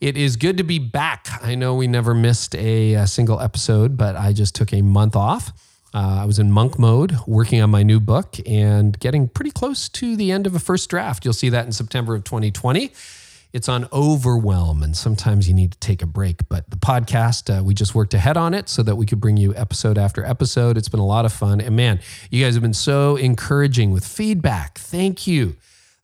[0.00, 1.26] It is good to be back.
[1.42, 5.16] I know we never missed a, a single episode, but I just took a month
[5.16, 5.52] off.
[5.92, 9.88] Uh, I was in monk mode working on my new book and getting pretty close
[9.88, 11.24] to the end of a first draft.
[11.24, 12.92] You'll see that in September of 2020.
[13.52, 16.48] It's on overwhelm, and sometimes you need to take a break.
[16.48, 19.36] But the podcast, uh, we just worked ahead on it so that we could bring
[19.36, 20.76] you episode after episode.
[20.76, 21.60] It's been a lot of fun.
[21.60, 21.98] And man,
[22.30, 24.78] you guys have been so encouraging with feedback.
[24.78, 25.56] Thank you.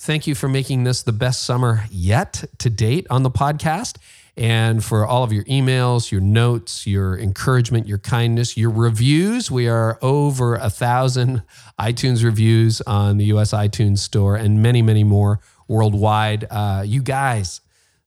[0.04, 3.96] Thank you for making this the best summer yet to date on the podcast
[4.36, 9.50] and for all of your emails, your notes, your encouragement, your kindness, your reviews.
[9.50, 11.42] We are over a thousand
[11.80, 16.48] iTunes reviews on the US iTunes store and many, many more worldwide.
[16.50, 17.62] Uh, you guys,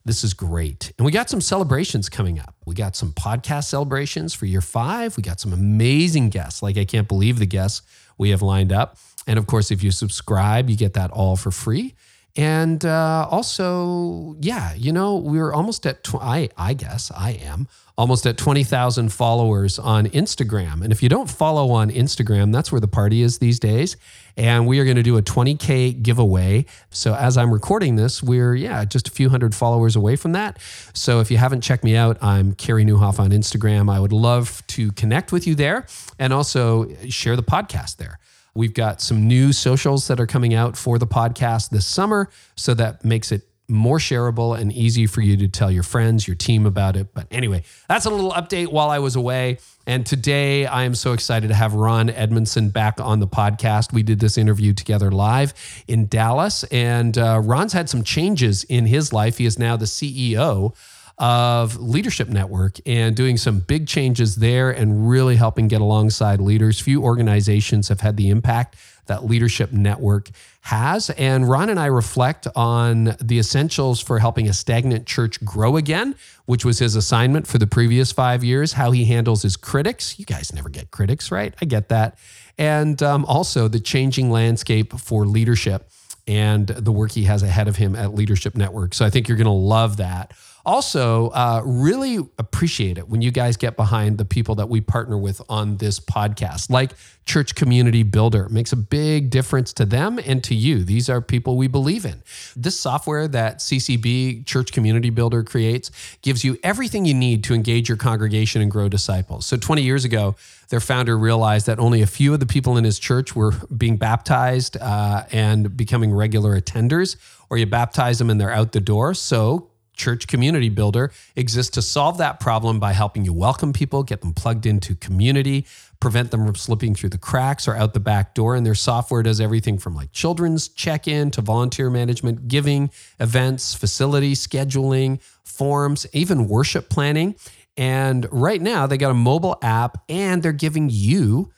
[0.06, 0.94] this is great.
[1.00, 2.54] And we got some celebrations coming up.
[2.68, 5.18] We got some podcast celebrations for year five.
[5.18, 6.62] We got some amazing guests.
[6.62, 7.82] Like, I can't believe the guests
[8.20, 8.98] we have lined up.
[9.28, 11.94] And of course, if you subscribe, you get that all for free.
[12.38, 17.68] And uh, also, yeah, you know, we're almost at, tw- I, I guess I am
[17.98, 20.84] almost at 20,000 followers on Instagram.
[20.84, 23.98] And if you don't follow on Instagram, that's where the party is these days.
[24.38, 26.68] And we are going to do a 20K giveaway.
[26.92, 30.60] So as I'm recording this, we're, yeah, just a few hundred followers away from that.
[30.94, 33.92] So if you haven't checked me out, I'm Carey Nieuwhof on Instagram.
[33.92, 35.88] I would love to connect with you there
[36.20, 38.20] and also share the podcast there.
[38.58, 42.32] We've got some new socials that are coming out for the podcast this summer.
[42.56, 46.36] So that makes it more shareable and easy for you to tell your friends, your
[46.36, 47.14] team about it.
[47.14, 49.60] But anyway, that's a little update while I was away.
[49.86, 53.94] And today I am so excited to have Ron Edmondson back on the podcast.
[53.94, 55.54] We did this interview together live
[55.88, 59.38] in Dallas, and uh, Ron's had some changes in his life.
[59.38, 60.74] He is now the CEO
[61.18, 66.80] of Leadership Network and doing some big changes there and really helping get alongside leaders.
[66.80, 68.76] Few organizations have had the impact
[69.08, 70.30] that Leadership Network
[70.62, 71.10] has.
[71.12, 76.16] And Ron and I reflect on the essentials for helping a stagnant church grow again,
[76.46, 80.20] which was his assignment for the previous five years, how he handles his critics.
[80.20, 81.54] You guys never get critics, right?
[81.62, 82.20] I get that.
[82.58, 85.90] And um, also the changing landscape for leadership
[86.28, 88.94] and the work he has ahead of him at Leadership Network.
[88.94, 90.34] So I think you're going to love that.
[90.68, 95.18] Also, uh, really appreciate it when you guys get behind the people that we partner
[95.18, 96.92] with on this podcast, like
[97.26, 98.44] Church Community Builder.
[98.44, 100.84] It makes a big difference to them and to you.
[100.84, 102.22] These are people we believe in.
[102.54, 105.90] This software that CCB, Church Community Builder, creates
[106.22, 109.46] gives you everything you need to engage your congregation and grow disciples.
[109.46, 110.36] So, 20 years ago,
[110.68, 113.96] their founder realized that only a few of the people in his church were being
[113.96, 117.16] baptized uh, and becoming regular attenders,
[117.50, 119.14] or you baptize them and they're out the door.
[119.14, 119.67] So,
[119.98, 124.34] Church Community Builder exists to solve that problem by helping you welcome people, get them
[124.34, 125.66] plugged into community,
[126.00, 128.56] prevent them from slipping through the cracks or out the back door.
[128.56, 133.74] And their software does everything from like children's check in to volunteer management, giving, events,
[133.74, 137.36] facility scheduling, forms, even worship planning.
[137.76, 141.52] And right now, they got a mobile app and they're giving you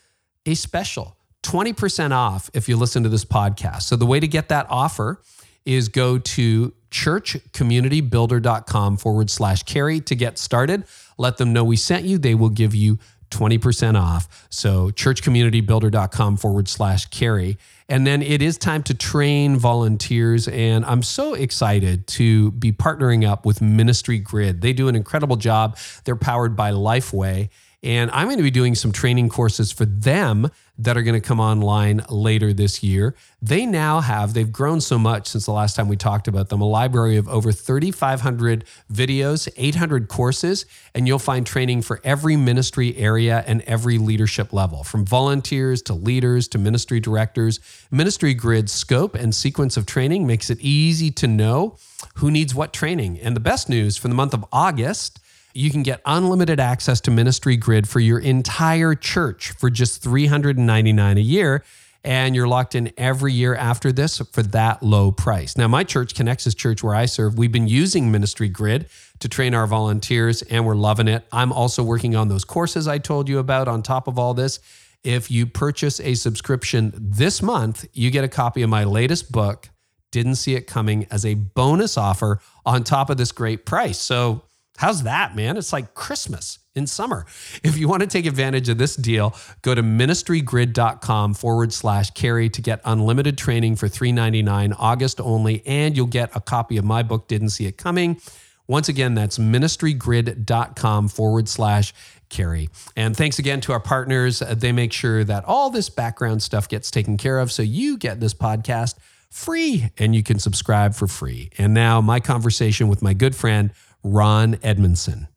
[0.46, 3.84] a special 20% off if you listen to this podcast.
[3.84, 5.22] So the way to get that offer
[5.66, 10.84] is go to churchcommunitybuilder.com forward slash carey to get started.
[11.18, 12.18] Let them know we sent you.
[12.18, 13.00] They will give you
[13.32, 14.48] 20% off.
[14.50, 17.58] So churchcommunitybuilder.com forward slash carey.
[17.88, 20.48] And then it is time to train volunteers.
[20.48, 24.62] And I'm so excited to be partnering up with Ministry Grid.
[24.62, 25.78] They do an incredible job.
[26.06, 27.50] They're powered by Lifeway.
[27.82, 31.26] And I'm going to be doing some training courses for them that are going to
[31.26, 33.16] come online later this year.
[33.42, 36.62] They now have, they've grown so much since the last time we talked about them,
[36.62, 42.96] a library of over 3,500 videos, 800 courses, and you'll find training for every ministry
[42.98, 47.60] area and every leadership level, from volunteers to leaders to ministry directors.
[47.92, 51.78] Ministry Grid's scope and sequence of training makes it easy to know
[52.16, 53.20] who needs what training.
[53.20, 55.20] And the best news for the month of August,
[55.54, 61.18] you can get unlimited access to Ministry Grid for your entire church for just $399
[61.18, 61.64] a year.
[62.02, 65.58] And you're locked in every year after this for that low price.
[65.58, 68.88] Now, my church, Connexus Church, where I serve, we've been using Ministry Grid
[69.20, 71.26] to train our volunteers and we're loving it.
[71.32, 74.60] I'm also working on those courses I told you about on top of all this.
[75.04, 79.70] If you purchase a subscription this month, you get a copy of my latest book,
[80.12, 83.98] Didn't See It Coming, as a bonus offer on top of this great price.
[83.98, 84.44] So,
[84.80, 85.58] How's that, man?
[85.58, 87.26] It's like Christmas in summer.
[87.66, 92.48] If you want to take advantage of this deal, go to ministrygrid.com forward slash carey
[92.48, 97.04] to get unlimited training for $3.99 August only, and you'll get a copy of my
[97.04, 98.22] book, Didn't See It Coming.
[98.68, 101.94] Once again, that's ministrygrid.com forward slash
[102.30, 102.70] carey.
[102.96, 104.40] And thanks again to our partners.
[104.40, 108.22] They make sure that all this background stuff gets taken care of so you get
[108.22, 108.96] this podcast
[109.30, 111.50] free and you can subscribe for free.
[111.58, 113.72] And now, my conversation with my good friend,
[114.04, 115.28] Ron Edmondson.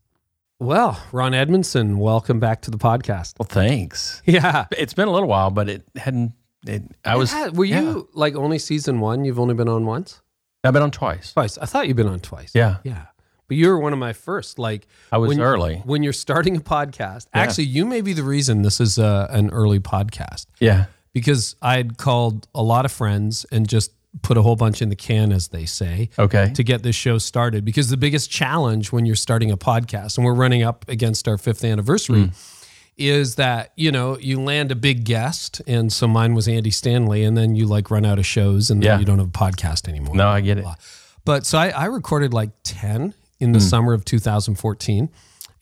[0.59, 3.35] Well, Ron Edmondson, welcome back to the podcast.
[3.39, 4.23] Well, thanks.
[4.25, 4.67] Yeah.
[4.73, 6.33] It's been a little while, but it hadn't.
[6.67, 7.33] It, I was.
[7.33, 8.01] Yeah, Were you yeah.
[8.15, 9.25] like only season one?
[9.25, 10.21] You've only been on once?
[10.63, 11.33] I've been on twice.
[11.33, 11.59] Twice.
[11.59, 12.53] I thought you've been on twice.
[12.55, 12.77] Yeah.
[12.85, 13.07] Yeah.
[13.49, 14.61] But you were one of my first.
[14.61, 15.83] Like I was when, early.
[15.85, 17.41] When you're starting a podcast, Yeah.
[17.43, 20.85] actually, you may be the reason this is a, an early podcast Yeah.
[21.13, 24.97] because I'd called a lot of friends and just put a whole bunch in the
[24.97, 26.53] can, as they say, Okay.
[26.55, 27.65] to get this show started.
[27.65, 31.39] Because the biggest challenge when you're starting a podcast, and we're running up against our
[31.39, 32.33] fifth anniversary, Mm.
[32.99, 37.25] is that you know you land a big guest, and so mine was Andy Stanley,
[37.25, 38.99] and then you like run out of shows, and then Yeah.
[38.99, 40.15] you don't have a podcast anymore.
[40.15, 40.67] No, I get it.
[41.25, 45.09] But so I, I recorded like 10 in the summer of 2014.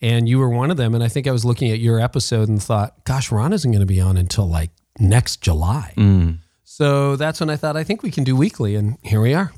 [0.03, 0.95] And you were one of them.
[0.95, 3.81] And I think I was looking at your episode and thought, gosh, Ron isn't going
[3.81, 5.93] to be on until like next July.
[5.95, 6.31] Hmm.
[6.81, 8.75] So that's when I thought, I think we can do weekly.
[8.75, 9.51] And here we are,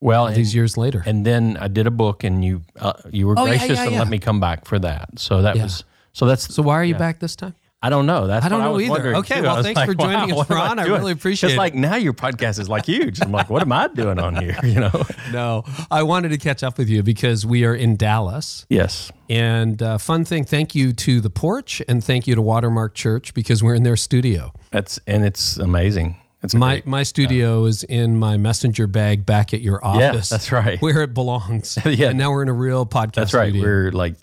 [0.00, 1.02] Well, and, these years later.
[1.04, 3.92] and then I did a book, and you uh, you were Oh, gracious yeah, and
[3.92, 3.98] yeah.
[3.98, 5.18] let me come back for that.
[5.18, 5.64] So that Yeah.
[5.64, 5.84] was
[6.14, 7.54] so that's so why are you back this time?
[7.82, 8.26] I don't know.
[8.26, 9.16] That's I don't know was either.
[9.16, 9.42] Okay, too.
[9.42, 10.78] well, I thanks for joining us, Ron.
[10.78, 11.00] I doing?
[11.00, 11.58] really appreciate It's it.
[11.58, 13.20] like now your podcast is like huge.
[13.22, 14.56] I'm like, what am I doing on here?
[14.64, 15.04] You know?
[15.32, 18.64] No, I wanted to catch up with you because we are in Dallas.
[18.70, 19.12] Yes.
[19.28, 23.32] And uh, fun thing, thank you to The Porch and thank you to Watermark Church
[23.34, 24.52] because we're in their studio.
[24.70, 26.16] That's and it's amazing.
[26.42, 30.00] A My great- my studio is in my messenger bag back at your office.
[30.30, 30.80] yeah, that's right.
[30.82, 31.78] where it belongs.
[31.84, 32.08] Yeah.
[32.08, 33.14] And now we're in a real podcast.
[33.14, 33.50] That's right.
[33.50, 33.62] studio.
[33.62, 34.14] We're like,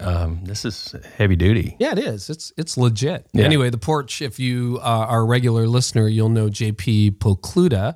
[0.00, 1.76] um, this is heavy duty.
[1.78, 2.30] yeah, it is.
[2.30, 3.26] It's it's legit.
[3.34, 3.44] Yeah.
[3.44, 4.22] Anyway, the porch.
[4.22, 7.94] If you uh, are a regular listener, you'll know JP Pokluda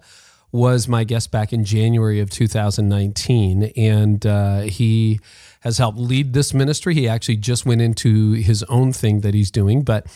[0.53, 5.21] was my guest back in January of 2019, and uh, he
[5.61, 6.93] has helped lead this ministry.
[6.95, 10.07] He actually just went into his own thing that he's doing, but.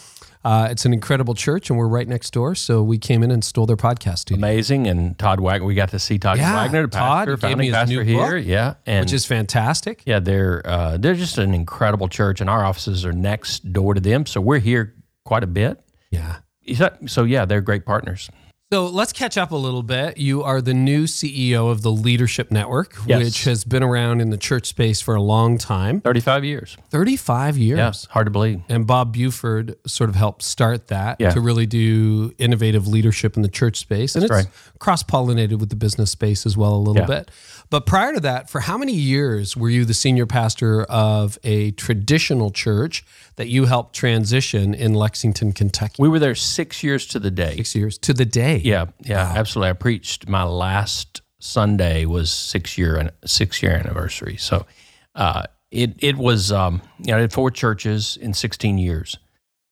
[0.45, 2.55] Uh, it's an incredible church, and we're right next door.
[2.55, 4.87] So we came in and stole their podcast studio, Amazing.
[4.87, 7.71] And Todd Wagner, we got to see Todd Yeah, Wagner, the Todd pastor, gave me
[7.71, 8.37] founding pastor new here.
[8.39, 8.75] book, Yeah.
[8.85, 10.03] And which is fantastic.
[10.05, 14.01] yeah, they're uh, they're just an incredible church, and our offices are next door to
[14.01, 14.27] them.
[14.27, 14.95] So we're here
[15.25, 15.81] quite a bit.
[16.11, 16.37] Yeah.
[16.77, 18.31] So, so yeah, they're great partners.
[18.73, 20.17] So let's catch up a little bit.
[20.17, 23.23] You are the new CEO of the Leadership Network, Yes.
[23.23, 26.77] which has been around in the church space for a long time 35 years.
[26.91, 27.77] 35 years.
[27.79, 28.07] Yes.
[28.11, 28.63] Hard to believe.
[28.71, 31.31] And Bob Buford sort of helped start that Yeah.
[31.31, 34.17] to really do innovative leadership in the church space.
[34.17, 37.07] And That's it's cross pollinated with the business space as well, a little Yeah.
[37.07, 37.31] bit.
[37.71, 41.73] But prior to that, for how many years were you the senior pastor of a
[41.73, 43.05] traditional church
[43.37, 45.97] that you helped transition in Lexington, Kentucky?
[45.99, 47.57] We were there six years to the day.
[47.57, 48.59] Six years to the day.
[48.59, 49.71] Yeah, yeah, absolutely.
[49.71, 54.37] I preached my last Sunday was six year and six year anniversary.
[54.37, 54.67] So
[55.15, 59.19] uh, it it was um, you know I did four churches in sixteen years,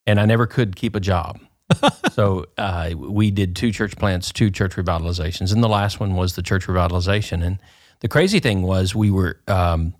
[0.06, 1.40] and I never could keep a job.
[2.12, 6.34] so uh, we did two church plants, two church revitalizations, and the last one was
[6.34, 7.42] the church revitalization.
[7.42, 7.58] And
[8.02, 9.94] the crazy thing was we were um,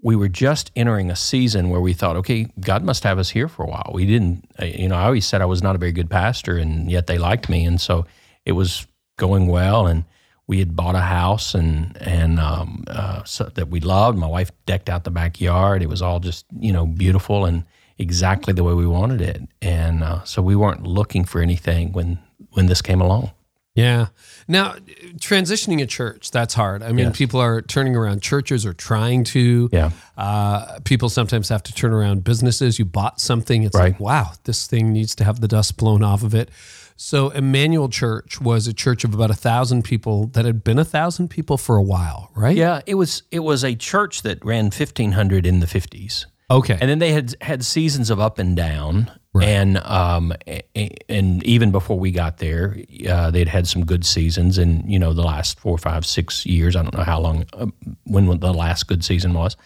[0.00, 3.48] we were just entering a season where we thought, okay, God must have us here
[3.48, 3.90] for a while.
[3.92, 6.56] We didn't, uh, you know, I always said I was not a very good pastor,
[6.56, 8.06] and yet they liked me, and so
[8.44, 8.86] it was
[9.16, 9.86] going well.
[9.86, 10.04] And
[10.46, 14.16] we had bought a house and and um, uh, so that we loved.
[14.18, 15.82] My wife decked out the backyard.
[15.82, 17.64] It was all just you know beautiful and
[17.98, 19.42] exactly the way we wanted it.
[19.60, 23.32] And uh, so we weren't looking for anything when when this came along.
[23.74, 24.08] Yeah.
[24.48, 24.74] Now,
[25.16, 26.82] transitioning a church, that's hard.
[26.82, 27.16] I mean, Yes.
[27.16, 29.70] people are turning around churches or trying to.
[29.72, 29.90] Yeah.
[30.16, 32.78] Uh, people sometimes have to turn around businesses.
[32.78, 33.92] You bought something, it's Right.
[33.92, 36.50] like, wow, this thing needs to have the dust blown off of it.
[36.96, 40.84] So, Emmanuel Church was a church of about a thousand people that had been a
[40.84, 42.56] thousand people for a while, right?
[42.56, 46.26] Yeah, it was it was a church that ran fifteen hundred in the fifties.
[46.52, 46.78] Okay.
[46.80, 49.10] and then they had had seasons of up and down.
[49.40, 50.34] And um
[50.74, 52.76] and even before we got there
[53.08, 56.76] uh, they'd had some good seasons and you know the last four five six years.
[56.76, 57.66] I don't know how long uh,
[58.04, 59.56] when the last good season was.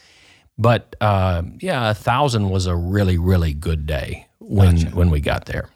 [0.57, 5.47] But uh, yeah a thousand was a really really good day when when we got
[5.47, 5.69] there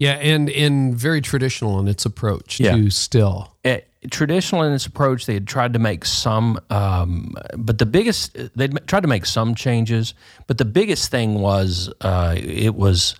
[0.00, 0.14] yeah.
[0.14, 2.74] And, and very traditional in its approach Yeah.
[2.74, 3.54] to still.
[3.64, 3.80] Eh,
[4.10, 5.26] traditional in its approach.
[5.26, 9.54] They had tried to make some, um, but the biggest they'd tried to make some
[9.54, 10.14] changes.
[10.48, 13.14] But the biggest thing was uh, it was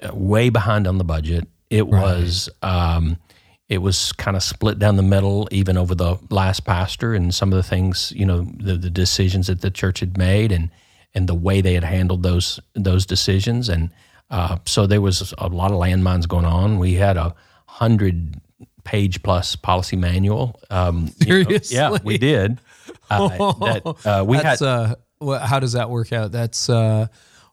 [0.00, 1.48] uh, way behind on the budget.
[1.70, 3.16] It was um,
[3.68, 7.52] it was kind of split down the middle, even over the last pastor and some
[7.52, 10.70] of the things you know the, the decisions that the church had made, and
[11.14, 13.68] and the way they had handled those those decisions.
[13.68, 13.90] And
[14.32, 16.78] uh, so there was a lot of landmines going on.
[16.78, 17.34] We had a
[17.66, 18.40] hundred
[18.84, 20.58] page plus policy manual.
[20.70, 21.76] Um, you know, Seriously?
[21.76, 22.60] yeah, we did.
[23.10, 26.32] Uh, that, uh, we That's had uh, how does that work out?
[26.32, 26.70] That's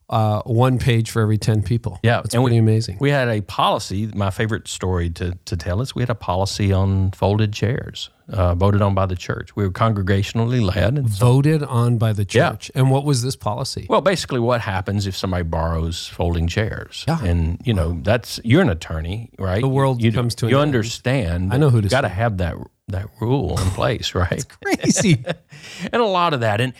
[0.09, 1.99] uh, one page for every ten people.
[2.03, 2.97] Yeah, It's and pretty amazing.
[2.99, 4.07] We had a policy.
[4.07, 8.55] My favorite story to, to tell is we had a policy on folded chairs, uh,
[8.55, 9.55] voted on by the church.
[9.55, 10.97] We were congregationally led.
[10.97, 12.71] And so, Voted on by the church.
[12.73, 12.81] Yeah.
[12.81, 13.85] And what was this policy?
[13.89, 17.05] well, basically, what happens if somebody borrows folding chairs?
[17.07, 17.23] Yeah.
[17.23, 19.61] And you know, that's you're an attorney, right?
[19.61, 21.53] The world you, comes to an you understand.
[21.53, 22.55] I know who to Got to have that
[22.91, 24.31] that rule in place, right?
[24.31, 25.23] It's crazy.
[25.91, 26.73] and a lot of that, and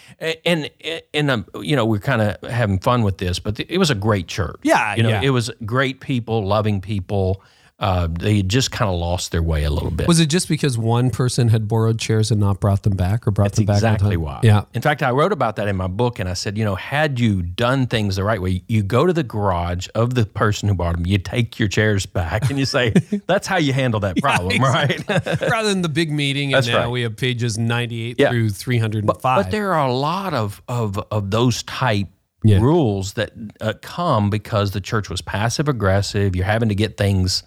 [0.45, 0.69] and
[1.13, 3.95] and um, you know, we're kind of having fun with this, but it was a
[3.95, 4.59] great church.
[4.63, 5.21] Yeah, you know, yeah.
[5.21, 7.41] it was great people, loving people.
[7.79, 10.05] Uh, they had just kind of lost their way a little bit.
[10.05, 13.31] was it just because one person had borrowed chairs and not brought them back or
[13.31, 13.77] brought That's them back?
[13.77, 14.41] exactly why.
[14.43, 14.65] Yeah.
[14.73, 17.21] In fact, I wrote about that in my book, and I said, you know, had
[17.21, 20.75] you done things the right way, you go to the garage of the person who
[20.75, 22.89] bought them, you take your chairs back, and you say,
[23.27, 25.01] "That's how you handle that problem, right?"
[25.41, 26.87] Rather than the big meeting, and That's now right.
[26.89, 28.29] we have pages 98 Yeah.
[28.29, 29.21] through 305.
[29.45, 32.07] But there are a lot of of of those type
[32.43, 32.59] Yeah.
[32.59, 33.31] rules that
[33.61, 36.35] uh, come because the church was passive aggressive.
[36.35, 37.43] You're having to get things,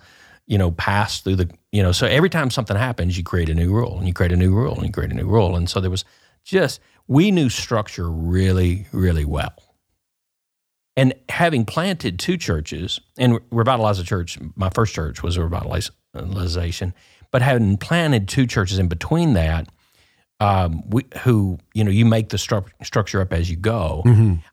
[0.53, 1.93] you know, pass through the, you know.
[1.93, 4.53] So every time something happens, you create a new rule, and you create a new
[4.55, 6.05] rule, and you create a new rule, and so there was
[6.45, 6.79] just
[7.09, 9.55] we knew structure really, really well.
[10.95, 16.89] And having planted two churches, and Revitalize the Church, my first church was a revitalization,
[16.89, 16.97] uh,
[17.31, 19.71] but having planted two churches in between that,
[20.43, 24.03] um, we, who you know you make the stru- structure up as you go.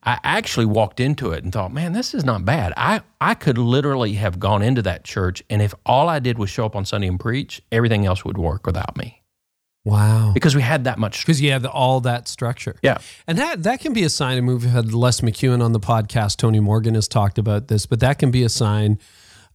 [0.03, 2.73] I actually walked into it and thought, man, this is not bad.
[2.77, 6.49] I I could literally have gone into that church, and if all I did was
[6.49, 9.19] show up on Sunday and preach, everything else would work without me
[9.83, 10.31] wow.
[10.33, 11.25] because we had that much.
[11.25, 12.75] Because you have all that structure.
[12.81, 15.79] Yeah, And that, that can be a sign, and we've had Les McKeown on the
[15.79, 16.37] podcast.
[16.37, 18.99] Tony Morgan has talked about this, but that can be a sign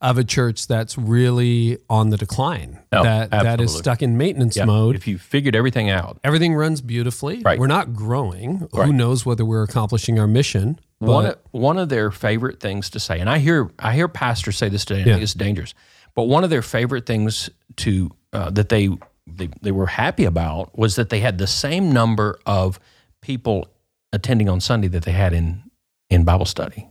[0.05, 4.57] of a church that's really on the decline, Oh, that, that is stuck in maintenance
[4.57, 4.67] yeah.
[4.67, 4.95] mode.
[4.97, 7.41] If you figured everything out, Everything runs beautifully.
[7.41, 7.59] Right.
[7.59, 8.69] We're not growing.
[8.73, 10.79] Who knows whether we're accomplishing our mission?
[10.99, 14.57] one of, one of their favorite things to say, and I hear I hear pastors
[14.57, 15.01] say this today.
[15.03, 15.75] and I think it's dangerous,
[16.15, 18.89] but one of their favorite things to uh, that they,
[19.27, 22.79] they they were happy about was that they had the same number of
[23.21, 23.69] people
[24.13, 25.63] attending on Sunday that they had in
[26.11, 26.89] in Bible study.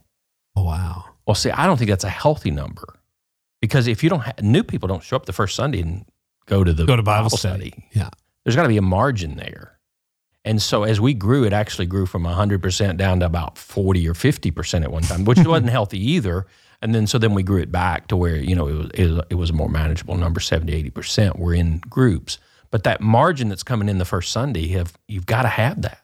[0.55, 1.05] oh, wow.
[1.25, 2.95] Well, see, I don't think that's a healthy number
[3.63, 6.03] because if you don't ha- new people don't show up the first Sunday and
[6.47, 7.73] go to the Go to Bible study.
[7.93, 8.09] Yeah.
[8.43, 9.79] there's got to be a margin there.
[10.43, 14.13] And so as we grew, it actually grew from 100% down to about 40 or
[14.13, 16.45] 50% at one time, which wasn't healthy either.
[16.81, 19.05] And then so then we grew it back to where, you know, it was, it
[19.09, 22.39] was, it was a more manageable number, 70, 80% were in groups.
[22.69, 26.01] But that margin that's coming in the first Sunday, have you've got to have that.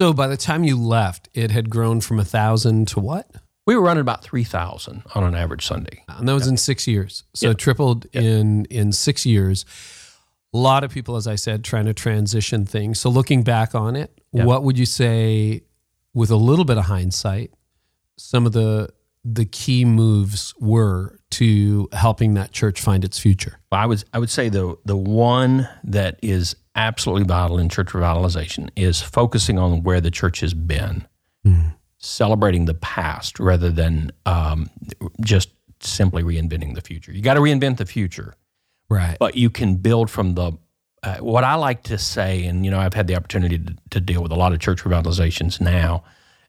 [0.00, 3.30] So by the time you left, it had grown from a thousand to what?
[3.66, 6.02] We were running about 3,000 on an average Sunday.
[6.08, 7.24] And that was in six years.
[7.34, 9.64] So it tripled in in six years.
[10.54, 13.00] A lot of people, as I said, trying to transition things.
[13.00, 15.62] So looking back on it, what would you say,
[16.12, 17.52] with a little bit of hindsight,
[18.18, 18.88] some of the
[19.24, 23.60] the key moves were to helping that church find its future?
[23.70, 27.88] Well, I would I would say the the one that is absolutely vital in church
[27.88, 31.06] revitalization is focusing on where the church has been,
[31.44, 31.68] hmm.
[32.02, 34.68] Celebrating the past rather than um,
[35.22, 35.48] just
[35.80, 37.12] simply reinventing the future.
[37.12, 38.34] You got to reinvent the future,
[38.90, 39.16] Right.
[39.18, 40.52] but you can build from the.
[41.04, 44.00] Uh, what I like to say, and you know, I've had the opportunity to, to
[44.00, 46.04] deal with a lot of church revitalizations now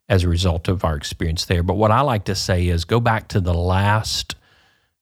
[0.10, 1.64] as a result of our experience there.
[1.64, 4.36] But what I like to say is go back to the last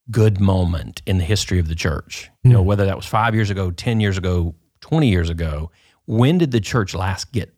[0.10, 2.30] good moment in the history of the church.
[2.44, 5.72] You know, whether that was five years ago, 10 years ago, 20 years ago.
[6.06, 7.54] When did the church last get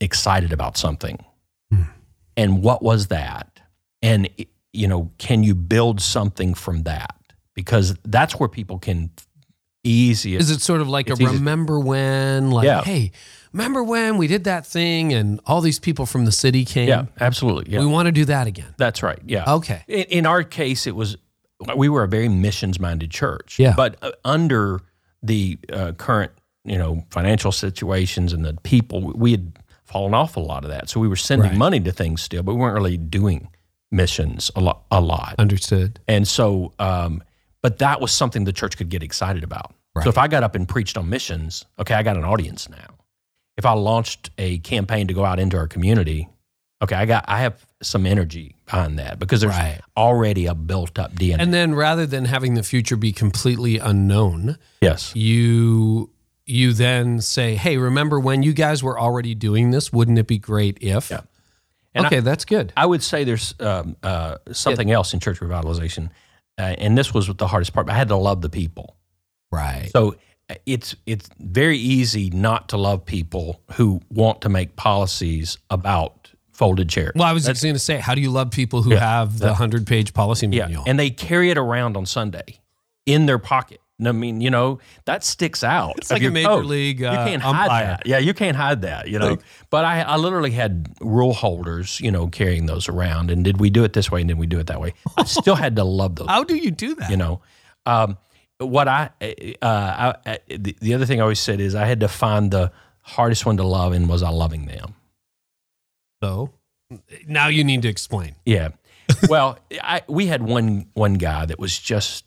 [0.00, 1.24] excited about something?
[2.36, 3.60] And what was that?
[4.02, 4.28] And,
[4.72, 7.14] you know, can you build something from that?
[7.54, 9.10] Because that's where people can
[9.82, 10.36] easy.
[10.36, 12.82] Is it sort of like a remember when, like, Yeah.
[12.82, 13.12] hey,
[13.52, 16.88] remember when we did that thing and all these people from the city came?
[16.88, 17.72] yeah, absolutely.
[17.72, 17.80] Yeah.
[17.80, 18.74] We want to do that again.
[18.76, 19.20] That's right.
[19.24, 19.50] Yeah.
[19.54, 19.82] Okay.
[19.88, 21.16] In, in our case, it was
[21.74, 23.58] we were a very missions minded church.
[23.58, 23.72] Yeah.
[23.74, 24.80] But uh, under
[25.22, 26.32] the uh, current,
[26.64, 29.58] you know, financial situations and the people, we had
[30.14, 30.88] off a lot of that.
[30.88, 31.58] So we were sending Right.
[31.58, 33.48] money to things still, but we weren't really doing
[33.90, 34.82] missions a lot.
[34.90, 35.34] A lot.
[35.38, 36.00] Understood.
[36.08, 37.22] And so, um,
[37.62, 39.74] but that was something the church could get excited about.
[40.02, 42.96] So if I got up and preached on missions, okay, I got an audience now.
[43.56, 46.28] If I launched a campaign to go out into our community,
[46.82, 49.80] okay, I got I have some energy behind that because there's Right.
[49.96, 51.40] already a built up DNA.
[51.40, 56.10] And then rather than having the future be completely unknown, yes, you
[56.46, 59.92] you then say, "Hey, remember when you guys were already doing this?
[59.92, 61.22] Wouldn't it be great if?" Yeah.
[61.94, 62.72] And okay, I, that's good.
[62.76, 66.10] I would say there's um, uh, something else in church revitalization,
[66.58, 67.88] uh, and this was the hardest part.
[67.88, 68.96] I had to love the people.
[69.50, 69.90] Right.
[69.92, 70.16] So
[70.50, 76.30] uh, it's it's very easy not to love people who want to make policies about
[76.52, 77.12] folded chairs.
[77.14, 79.54] Well, I was just going to say, how do you love people who have the
[79.54, 80.84] hundred page policy yeah, manual?
[80.86, 82.60] and they carry it around on Sunday
[83.04, 83.80] in their pocket.
[84.04, 85.94] I mean, you know, that sticks out.
[85.96, 87.86] It's like a major league, you uh, can't hide umpire.
[87.86, 88.06] that.
[88.06, 89.08] Yeah, you can't hide that.
[89.08, 89.38] You know,
[89.70, 93.30] but I, I literally had rule holders, you know, carrying those around.
[93.30, 94.20] And did we do it this way?
[94.20, 94.92] And did we do it that way?
[95.16, 96.28] I still had to love those.
[96.28, 97.10] how do you do that?
[97.10, 97.40] you know
[97.86, 98.18] um,
[98.58, 99.10] what i
[99.62, 102.50] uh, I, I, the, the other thing i always said is i had to find
[102.50, 104.94] the hardest one to love and was i loving them
[106.22, 106.52] so
[107.26, 108.34] now you need to explain.
[108.44, 108.68] yeah
[109.28, 112.24] well I, we had one one guy that was just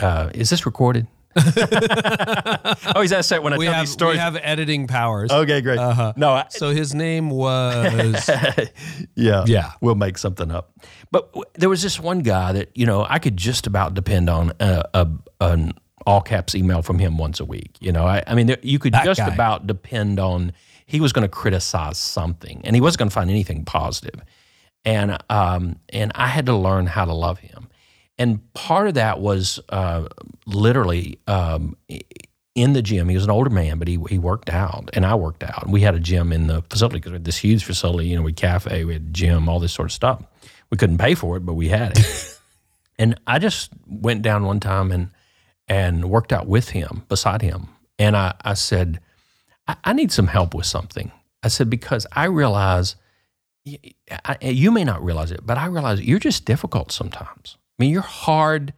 [0.00, 1.06] uh, is this recorded
[1.36, 5.30] oh he's that when i We tell have these stories we have editing powers.
[5.30, 6.12] okay great Uh-huh.
[6.16, 8.28] no I, So his name was
[9.16, 9.72] yeah Yeah.
[9.80, 10.72] we'll make something up
[11.10, 14.28] but w- there was this one guy that you know i could just about depend
[14.28, 15.08] on a, a
[15.40, 15.72] an
[16.06, 18.78] all caps email from him once a week you know i, I mean there, you
[18.78, 19.32] could That just guy.
[19.32, 20.52] about depend on
[20.84, 24.12] he was going to criticize something and he wasn't going to find anything positive.
[24.20, 24.28] positive
[24.84, 27.68] and um and i had to learn how to love him
[28.22, 30.06] and part of that was uh,
[30.46, 31.76] literally um,
[32.54, 33.08] in the gym.
[33.08, 35.64] He was an older man, but he he worked out, and I worked out.
[35.64, 38.08] And we had a gym in the facility because we had this huge facility.
[38.08, 40.22] You know, we had cafe, we had gym, all this sort of stuff.
[40.70, 42.38] We couldn't pay for it, but we had it.
[42.98, 45.10] and I just went down one time and
[45.68, 49.00] and worked out with him, beside him, and I I said,
[49.66, 51.10] I, I need some help with something.
[51.42, 52.96] I said because I realize.
[54.24, 57.56] I- You may not realize it, but I realize you're just difficult sometimes.
[57.82, 58.74] I mean, you're hard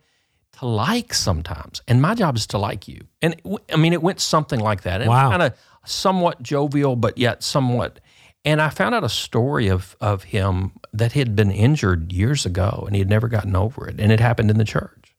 [0.59, 3.03] to like sometimes, and my job is to like you.
[3.21, 5.03] And it I mean, it went something like that.
[5.03, 5.29] And Wow.
[5.29, 5.53] kind of
[5.85, 8.01] somewhat jovial, but yet somewhat.
[8.47, 12.47] And I found out a story of of him that he had been injured years
[12.47, 15.15] ago, and he had never gotten over it, and it happened in the church.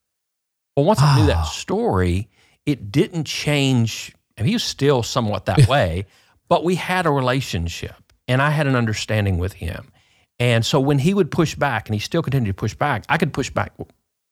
[0.75, 1.43] Well, once I knew that ah.
[1.43, 2.27] story,
[2.65, 4.15] it didn't change.
[4.35, 6.07] And he was still somewhat that way,
[6.49, 9.91] but we had a relationship, and I had an understanding with him.
[10.39, 13.17] And so when he would push back, and he still continued to push back, I
[13.17, 13.73] could push back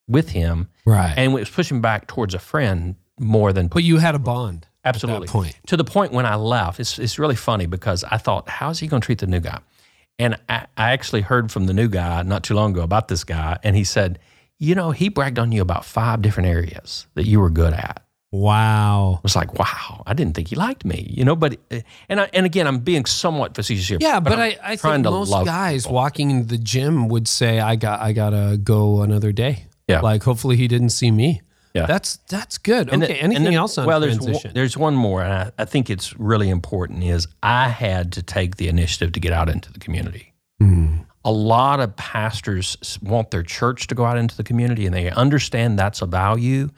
[0.06, 1.14] with him, right.
[1.16, 4.66] and it was pushing back towards a friend more than but you had a bond.
[4.84, 5.56] absolutely point.
[5.66, 6.80] to the point when I left.
[6.80, 9.60] It's it's really funny because I thought, how's he going to treat the new guy?
[10.18, 13.24] And I, I actually heard from the new guy not too long ago about this
[13.24, 14.18] guy, and he said,
[14.58, 18.03] you know, he bragged on you about five different areas that you were good at.
[18.34, 19.14] Wow.
[19.18, 21.36] I was like, wow, I didn't think he liked me, you know.
[21.36, 21.56] But
[22.08, 23.98] and I, and again, I'm being somewhat facetious here.
[24.00, 25.94] Yeah, but, I'm I, I think most guys people.
[25.94, 30.00] walking into the gym would say, "I got, I gotta go another day." Yeah.
[30.00, 31.42] Like, hopefully, he didn't see me.
[31.74, 31.86] Yeah.
[31.86, 32.88] That's that's good.
[32.92, 33.12] And okay.
[33.12, 34.48] then- Anything then- else on well, there's transition?
[34.48, 37.04] One, there's one more, and I, I think it's really important.
[37.04, 40.34] Is I had to take the initiative to get out into the community.
[40.58, 40.98] Hmm.
[41.24, 45.08] A lot of pastors want their church to go out into the community, and they
[45.10, 46.70] understand that's a value.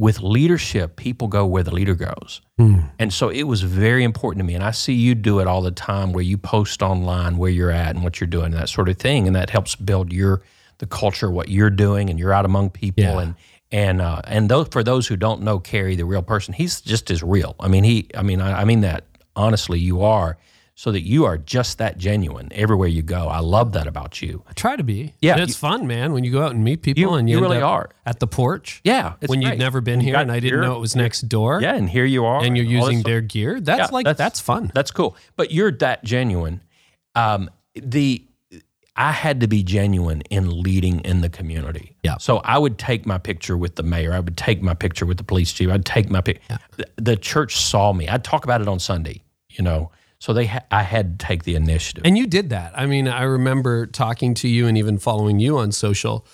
[0.00, 2.40] With leadership, people go where the leader goes.
[2.56, 2.78] Hmm.
[2.98, 4.54] And so it was very important to me.
[4.54, 7.70] And I see you do it all the time where you post online where you're
[7.70, 9.26] at and what you're doing, that sort of thing.
[9.26, 10.40] And that helps build your
[10.78, 13.04] the culture, what you're doing, and you're out among people.
[13.04, 13.20] Yeah.
[13.20, 13.34] And
[13.70, 17.10] and uh, and those for those who don't know Carey, the real person, he's just
[17.10, 17.54] as real.
[17.60, 18.08] I mean, he.
[18.16, 19.04] I mean, I, I mean that
[19.36, 19.78] honestly.
[19.78, 20.38] You are
[20.80, 23.28] so that you are just that genuine everywhere you go.
[23.28, 24.42] I love that about you.
[24.48, 25.12] I try to be.
[25.20, 26.14] Yeah, And it's you- fun, man.
[26.14, 27.90] When you go out and meet people, You- and you, you really are.
[28.06, 28.80] at the porch.
[28.82, 29.50] Yeah, it's when great.
[29.50, 31.60] you've never been here, and I didn't know it was next door.
[31.60, 33.60] Yeah, and here you are, and you're using their gear.
[33.60, 34.72] That's Yeah, like that's, fun.
[34.74, 35.18] That's cool.
[35.36, 36.62] But you're that genuine.
[37.14, 38.24] Um, the
[38.96, 41.94] I had to be genuine in leading in the community.
[42.02, 42.16] Yeah.
[42.18, 44.14] So I would take my picture with the mayor.
[44.14, 45.68] I would take my picture with the police chief.
[45.70, 46.40] I'd take my pic.
[46.78, 48.08] The, the church saw me.
[48.08, 49.22] I'd talk about it on Sunday.
[49.50, 49.90] You know.
[50.20, 52.02] So they, ha- I had to take the initiative.
[52.06, 52.72] And you did that.
[52.78, 56.26] I mean, I remember talking to you and even following you on social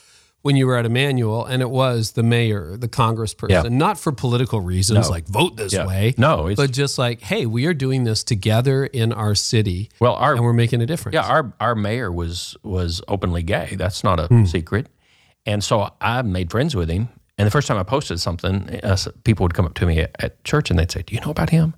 [0.42, 3.62] when you were at Emmanuel, and it was the mayor, the congressperson, Yeah.
[3.68, 5.10] not for political reasons No.
[5.10, 5.86] like vote this Yeah.
[5.86, 6.14] way.
[6.18, 10.14] No, it's- but just like, hey, we are doing this together in our city, well,
[10.14, 11.14] our and we're making a difference.
[11.14, 13.74] Yeah, our our mayor was was openly gay.
[13.76, 14.44] That's not a Hmm.
[14.44, 14.86] secret.
[15.46, 17.08] And so I made friends with him.
[17.38, 20.10] And the first time I posted something, uh, people would come up to me at,
[20.20, 21.74] at church and they'd say, "Do you know about him?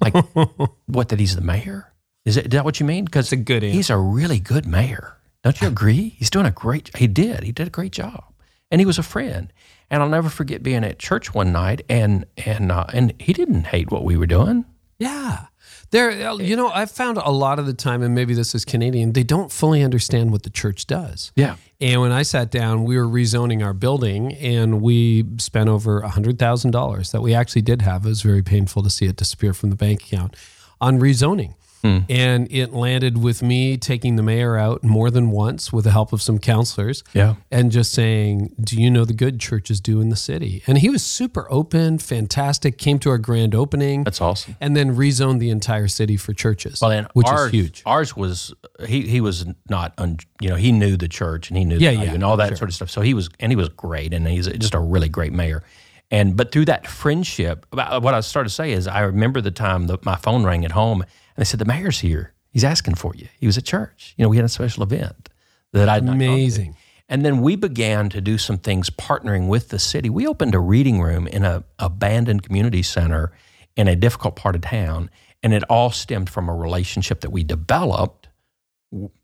[0.00, 0.14] Like,
[0.86, 1.08] what?
[1.08, 1.92] That he's the mayor?
[2.24, 3.04] Is, it, is that what you mean?
[3.04, 3.76] Because a good answer.
[3.76, 5.16] he's a really good mayor.
[5.42, 6.14] Don't you agree?
[6.18, 6.96] He's doing a great.
[6.96, 7.44] He did.
[7.44, 8.24] He did a great job,
[8.70, 9.52] and he was a friend.
[9.90, 13.68] And I'll never forget being at church one night, and and uh, and he didn't
[13.68, 14.64] hate what we were doing.
[14.98, 15.46] Yeah.
[15.90, 16.10] There,
[16.42, 19.22] you know, I've found a lot of the time, and maybe this is Canadian, they
[19.22, 21.32] don't fully understand what the church does.
[21.34, 21.56] Yeah.
[21.80, 27.12] And when I sat down, we were rezoning our building and we spent over $100,000
[27.12, 28.04] that we actually did have.
[28.04, 30.34] It was very painful to see it disappear from the bank account
[30.80, 31.54] on rezoning.
[31.82, 31.98] Hmm.
[32.08, 36.12] And it landed with me taking the mayor out more than once with the help
[36.12, 37.04] of some counselors.
[37.14, 37.36] Yeah.
[37.50, 40.62] And just saying, Do you know the good churches do in the city?
[40.66, 44.04] And he was super open, fantastic, came to our grand opening.
[44.04, 44.56] That's awesome.
[44.60, 47.82] and then rezoned the entire city for churches, Well, and which ours, is huge.
[47.86, 48.52] Ours was
[48.86, 51.90] he he was not un, you know he knew the church and he knew Yeah,
[51.92, 52.90] the yeah, and all that sort of stuff.
[52.90, 55.62] So he was and he was great and he's just a really great mayor.
[56.10, 59.88] And but through that friendship, what I started to say is I remember the time
[59.88, 61.04] that my phone rang at home
[61.38, 62.34] and they said the mayor's here.
[62.50, 63.28] He's asking for you.
[63.38, 64.12] He was at church.
[64.16, 65.28] You know, we had a special event
[65.72, 66.16] that I'd not.
[66.16, 66.74] Amazing.
[67.08, 70.10] And then we began to do some things partnering with the city.
[70.10, 73.30] We opened a reading room in a abandoned community center
[73.76, 75.10] in a difficult part of town,
[75.44, 78.28] and it all stemmed from a relationship that we developed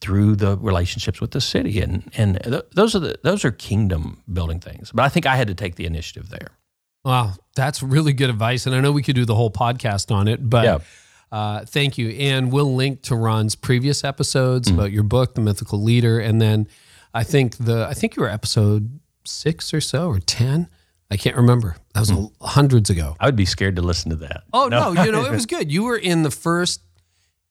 [0.01, 1.81] through the relationships with the city.
[1.81, 4.93] And and th- those are the those are kingdom building things.
[4.93, 6.53] But I think I had to take the initiative there.
[7.05, 8.67] Wow, that's really good advice.
[8.67, 10.79] And I know we could do the whole podcast on it, but Yeah.
[11.35, 12.11] Uh, thank you.
[12.11, 14.75] And we'll link to Ron's previous episodes Mm.
[14.75, 16.21] about your book, The Mythical Leader.
[16.21, 16.69] And then
[17.13, 20.69] I think the I think you were episode six or so or ten.
[21.11, 21.77] I can't remember.
[21.93, 22.31] That was Mm.
[22.41, 23.17] a- hundreds ago.
[23.21, 24.45] I would be scared to listen to that.
[24.53, 25.71] Oh no, you know, it was good.
[25.73, 26.81] You were in the first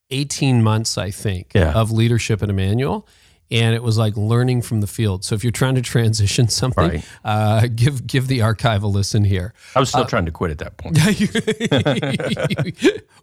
[0.09, 1.71] 18 months, I think, Yeah.
[1.73, 3.07] of leadership at Emmanuel.
[3.53, 5.23] And it was like learning from the field.
[5.23, 7.05] So if you're trying to transition something, Right.
[7.23, 9.53] uh, give give the archive a listen here.
[9.75, 10.97] I was still trying to quit at that point.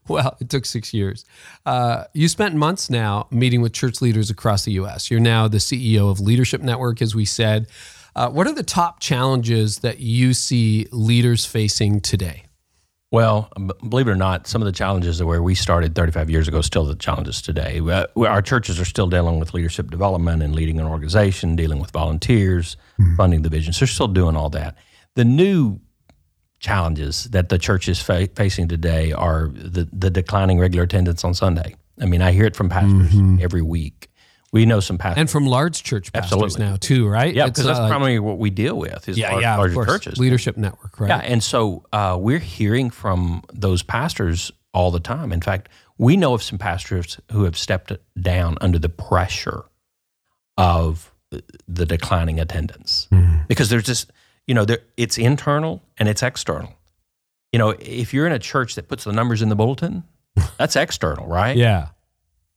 [0.08, 1.24] well, it took six years.
[1.66, 5.10] Uh, you spent months now meeting with church leaders across the U.S.
[5.10, 7.66] You're now the CEO of Leadership Network, as we said.
[8.16, 12.44] Uh, what are the top challenges that you see leaders facing today?
[13.12, 13.50] Well,
[13.88, 16.84] believe it or not, some of the challenges where we started 35 years ago still
[16.84, 17.80] the challenges today.
[17.80, 21.90] Uh, Our churches are still dealing with leadership development and leading an organization, dealing with
[21.90, 22.76] volunteers,
[23.16, 23.80] funding the visions.
[23.80, 24.76] They're still doing all that.
[25.16, 25.80] The new
[26.60, 31.34] challenges that the church is fa- facing today are the, the declining regular attendance on
[31.34, 31.74] Sunday.
[32.00, 34.08] I mean, I hear it from pastors every week.
[34.52, 35.20] We know some pastors.
[35.20, 36.66] And from large church pastors Absolutely.
[36.66, 37.32] now too, right?
[37.32, 40.18] yeah, because that's uh, primarily what we deal with is yeah, lar- yeah, larger churches.
[40.18, 41.08] Leadership Network, right?
[41.08, 45.32] Yeah, and so uh, we're hearing from those pastors all the time.
[45.32, 49.64] In fact, we know of some pastors who have stepped down under the pressure
[50.56, 51.12] of
[51.68, 53.06] the declining attendance
[53.46, 54.10] because there's just
[54.46, 56.74] you know there, it's internal and it's external.
[57.52, 60.02] You know, if you're in a church that puts the numbers in the bulletin,
[60.58, 61.56] that's external, right?
[61.56, 61.88] Yeah.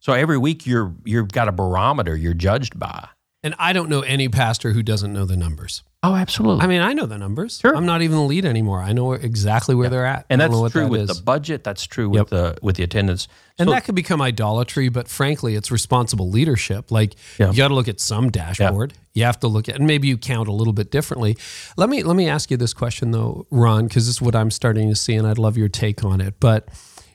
[0.04, 3.08] So every week you're you've got a barometer you're judged by.
[3.42, 5.82] And I don't know any pastor who doesn't know the numbers.
[6.02, 6.64] Oh, absolutely.
[6.64, 7.60] I mean, I know the numbers.
[7.60, 7.74] Sure.
[7.74, 8.82] I'm not even the lead anymore.
[8.82, 10.26] I know exactly where they're at.
[10.30, 11.18] and that's true that with is.
[11.18, 11.64] the budget.
[11.64, 12.28] That's true with Yep.
[12.30, 13.30] the with the attendance.
[13.58, 16.92] And So- that could become idolatry, but frankly, it's responsible leadership.
[16.92, 17.52] Like Yeah.
[17.52, 18.94] you got to look at some dashboard.
[19.14, 21.38] You have to look at, and maybe you count a little bit differently.
[21.78, 24.52] Let me let me ask you this question though, Ron, because this is what I'm
[24.52, 26.34] starting to see, and I'd love your take on it.
[26.42, 26.68] But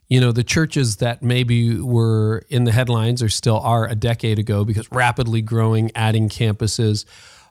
[0.09, 4.39] you know, the churches that maybe were in the headlines or still are a decade
[4.39, 7.05] ago because rapidly growing, adding campuses.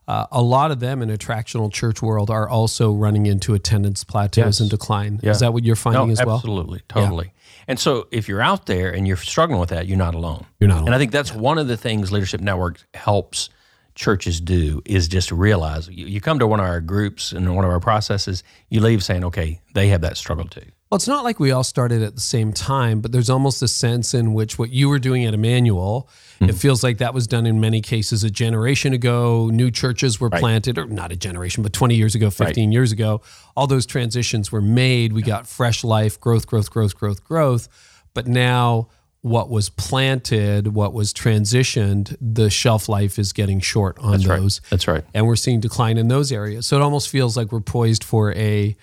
[0.07, 4.45] Uh, a lot of them in attractional church world are also running into attendance plateaus
[4.45, 4.59] Yes.
[4.61, 5.19] and decline.
[5.21, 5.31] Yeah.
[5.31, 6.35] Is that what you're finding no, as well?
[6.35, 7.33] Absolutely, totally.
[7.67, 10.45] And so if you're out there and you're struggling with that, you're not alone.
[10.61, 10.95] You're not And.
[10.95, 13.49] I think that's one of the things Leadership Network helps
[13.95, 17.65] churches do is just realize you, you come to one of our groups and one
[17.65, 20.61] of our processes, you leave saying, okay, they have that struggle too.
[20.89, 23.67] Well, it's not like we all started at the same time, but there's almost a
[23.67, 26.55] sense in which what you were doing at Emmanuel, it mm-hmm.
[26.55, 29.49] feels like that was done in many cases a generation ago.
[29.51, 33.21] New churches were planted, or not a generation, but 20 years ago, 15 years ago.
[33.57, 35.11] All those transitions were made.
[35.11, 37.67] We got fresh life, growth, growth, growth, growth, growth.
[38.13, 38.87] But now,
[39.21, 44.87] what was planted, what was transitioned, the shelf life is getting short on those That's
[44.87, 45.03] right.
[45.13, 46.65] and we're seeing decline in those areas.
[46.65, 48.75] So it almost feels like we're poised for a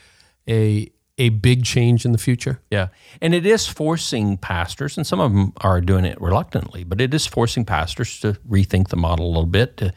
[0.46, 2.61] a a big change in the future.
[2.70, 2.88] Yeah.
[3.20, 7.14] And it is forcing pastors, and some of them are doing it reluctantly, but it
[7.14, 9.92] is forcing pastors to rethink the model a little bit, to,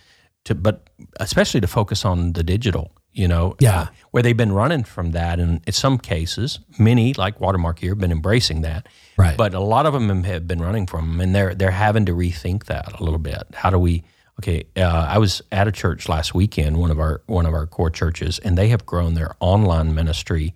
[0.45, 3.80] to but especially to focus on the digital, you know, Yeah.
[3.80, 5.39] uh, where they've been running from that.
[5.39, 8.88] And in some cases, many, like Watermark here, have been embracing that.
[9.17, 9.36] Right.
[9.36, 12.12] But a lot of them have been running from them, and they're, they're having to
[12.13, 13.41] rethink that a little bit.
[13.56, 14.03] How do we,
[14.39, 17.65] okay, uh, I was at a church last weekend, one of our, one of our
[17.65, 20.53] core churches, and they have grown their online ministry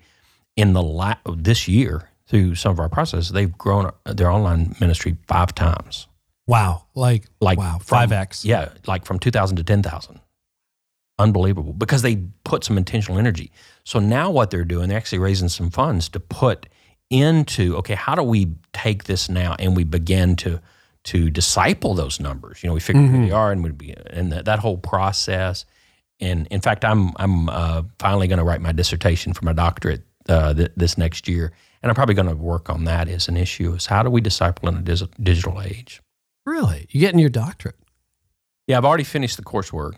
[0.55, 5.17] in the la- this year through some of our processes, they've grown their online ministry
[5.27, 6.07] five times.
[6.47, 8.43] Wow, like Like wow, from- five x.
[8.45, 10.19] Yeah, like from 2,000 to 10,000.
[11.19, 13.51] Unbelievable because they put some intentional energy.
[13.83, 16.65] So now what they're doing, they're actually raising some funds to put
[17.11, 20.59] into okay, how do we take this now and we begin to
[21.03, 22.63] to disciple those numbers?
[22.63, 25.65] You know, we figure who they are and we be and that, that whole process.
[26.19, 30.01] And in fact, I'm I'm uh, finally going to write my dissertation for my doctorate
[30.29, 33.37] uh, th- this next year, and I'm probably going to work on that as an
[33.37, 33.73] issue.
[33.73, 36.01] Is how do we disciple in a dis- digital age?
[36.45, 36.87] Really?
[36.89, 37.75] You getting your doctorate?
[38.67, 39.93] Yeah, I've already finished the coursework,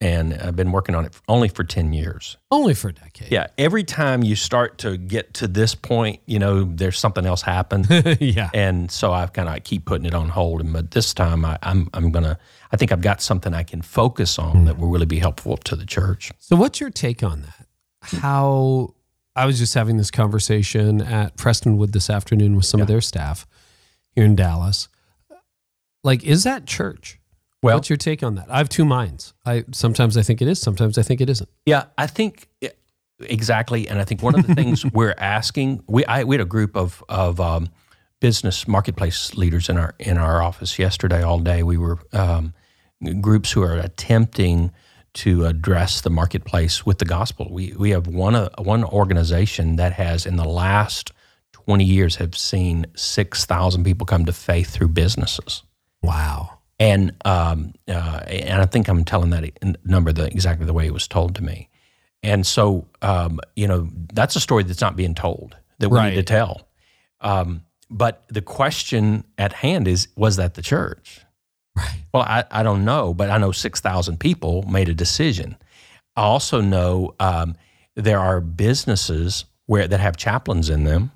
[0.00, 2.36] and I've been working on it only for ten years.
[2.50, 3.30] Only for a decade.
[3.30, 7.42] Yeah, every time you start to get to this point, you know, there's something else
[7.42, 7.86] happened.
[8.20, 8.50] yeah.
[8.52, 10.60] and so I've kind of keep putting it on hold.
[10.60, 12.38] And but this time, I, I'm I'm gonna.
[12.72, 15.76] I think I've got something I can focus on that will really be helpful to
[15.76, 16.32] the church.
[16.40, 17.66] So, what's your take on that?
[18.02, 18.93] How
[19.36, 23.46] I was just having this conversation at Prestonwood this afternoon with some of their staff
[24.14, 24.88] here in Dallas.
[26.04, 27.18] Like, is that church?
[27.62, 28.46] Well- what's your take on that?
[28.50, 29.32] I have two minds.
[29.44, 31.48] I sometimes I think it is, sometimes I think it isn't.
[31.66, 32.48] Yeah, I think
[33.20, 36.48] exactly, and I think one of the things we're asking we I, we had a
[36.48, 37.70] group of of um,
[38.20, 41.62] business marketplace leaders in our in our office yesterday all day.
[41.62, 42.52] We were um,
[43.20, 44.70] groups who are attempting
[45.14, 47.48] to address the marketplace with the gospel.
[47.50, 51.12] We we have one uh, one organization that has in the last
[51.52, 55.62] twenty years have seen six thousand people come to faith through businesses.
[56.02, 56.58] Wow.
[56.78, 59.44] And um, uh, and I think I'm telling that
[59.84, 61.68] number the, exactly the way it was told to me.
[62.22, 66.14] And so, um, you know, that's a story that's not being told that we need
[66.14, 66.66] to tell.
[67.20, 71.20] Um, but the question at hand is, was that the church?
[71.76, 71.98] Right.
[72.12, 75.56] Well, I, I don't know, but I know 6,000 people made a decision.
[76.16, 77.56] I also know um,
[77.96, 81.10] there are businesses where that have chaplains in them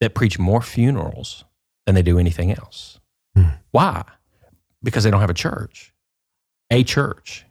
[0.00, 1.44] that preach more funerals
[1.86, 3.00] than they do anything else.
[3.72, 4.04] Why?
[4.82, 5.92] Because they don't have a church,
[6.70, 7.44] a church.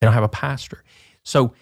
[0.00, 0.84] They don't have a pastor.
[1.24, 1.52] So,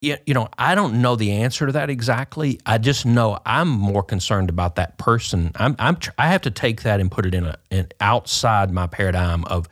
[0.00, 2.58] you you know, I don't know the answer to that exactly.
[2.66, 5.52] I just know I'm more concerned about that person.
[5.56, 8.70] I'm, I'm tr- I have to take that and put it in a in outside
[8.70, 9.68] my paradigm of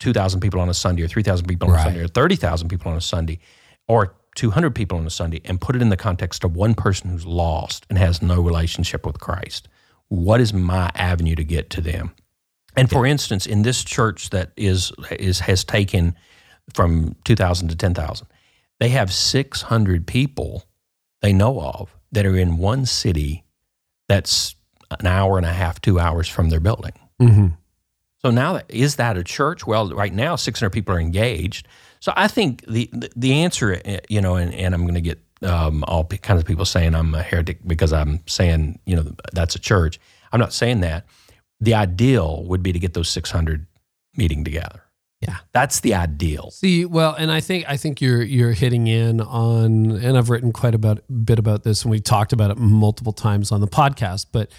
[0.00, 1.80] 2,000 people on a Sunday or 3,000 people on Right.
[1.80, 3.38] a Sunday or 30,000 people on a Sunday
[3.88, 7.08] or 200 people on a Sunday and put it in the context of one person
[7.10, 9.68] who's lost and has no relationship with Christ.
[10.08, 12.12] What is my avenue to get to them?
[12.76, 16.14] And for instance, in this church that is is has taken
[16.74, 18.26] from 2,000 to 10,000,
[18.80, 20.64] they have 600 people
[21.22, 23.44] they know of that are in one city
[24.08, 24.54] that's
[25.00, 26.92] an hour and a half, two hours from their building.
[27.20, 27.46] Mm-hmm.
[28.22, 29.66] So now, that, is that a church?
[29.66, 31.66] Well, right now, 600 people are engaged.
[32.00, 35.20] So I think the the, answer, eh, you know, and, and I'm going to get
[35.42, 39.12] um, all p- kinds of people saying I'm a heretic because I'm saying, you know,
[39.32, 39.98] that's a church.
[40.32, 41.06] I'm not saying that.
[41.60, 43.66] The ideal would be to get those 600
[44.16, 44.82] meeting together.
[45.20, 45.36] Yeah.
[45.52, 46.50] That's the ideal.
[46.50, 50.52] See, well, and I think I think you're you're hitting in on, and I've written
[50.52, 54.26] quite a bit about this, and we've talked about it multiple times on the podcast.
[54.30, 54.50] But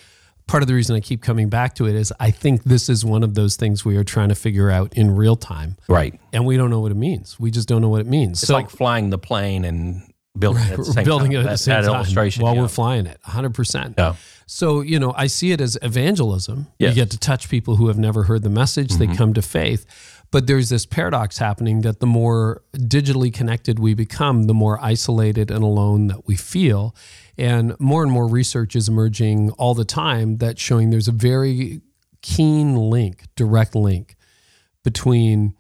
[0.48, 3.06] part of the reason I keep coming back to it is I think this is
[3.06, 6.20] one of those things we are trying to figure out in real time, Right.
[6.34, 7.40] and we don't know what it means.
[7.40, 8.42] We just don't know what it means.
[8.42, 10.02] It's like flying the plane and
[10.40, 11.42] building it at the same building time.
[11.42, 12.44] it at the same that time illustration.
[12.44, 12.62] while yeah.
[12.62, 13.54] we're flying it, 100.
[13.54, 14.16] percent Yeah.
[14.50, 16.68] So, you know, I see it as evangelism.
[16.80, 16.92] Yes.
[16.92, 16.98] Mm-hmm.
[17.00, 19.86] You get to touch people who have never heard the message, they come to faith.
[20.30, 25.50] But there's this paradox happening that the more digitally connected we become, the more isolated
[25.50, 26.96] and alone that we feel.
[27.38, 31.82] And more and more research is emerging all the time that's showing there's a very
[32.22, 34.16] keen link, direct link
[34.84, 35.54] between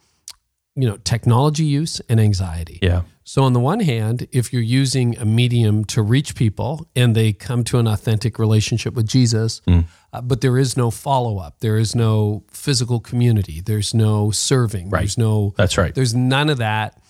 [0.75, 2.79] you know technology use and anxiety.
[2.81, 3.01] Yeah.
[3.29, 7.33] So, on the one hand, if you're using a medium to reach people and they
[7.33, 9.83] come to an authentic relationship with Jesus, Mm.
[10.13, 14.89] uh, but there is no follow up, there is no physical community, there's no serving,
[14.89, 15.01] Right.
[15.01, 15.93] there's no, That's right.
[15.93, 17.01] there's none of that.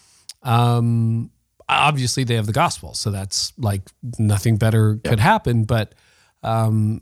[0.41, 1.29] Um,
[1.69, 3.83] obviously, they have the gospel, so that's like
[4.17, 5.65] nothing better could happen.
[5.65, 5.93] But
[6.41, 7.01] um,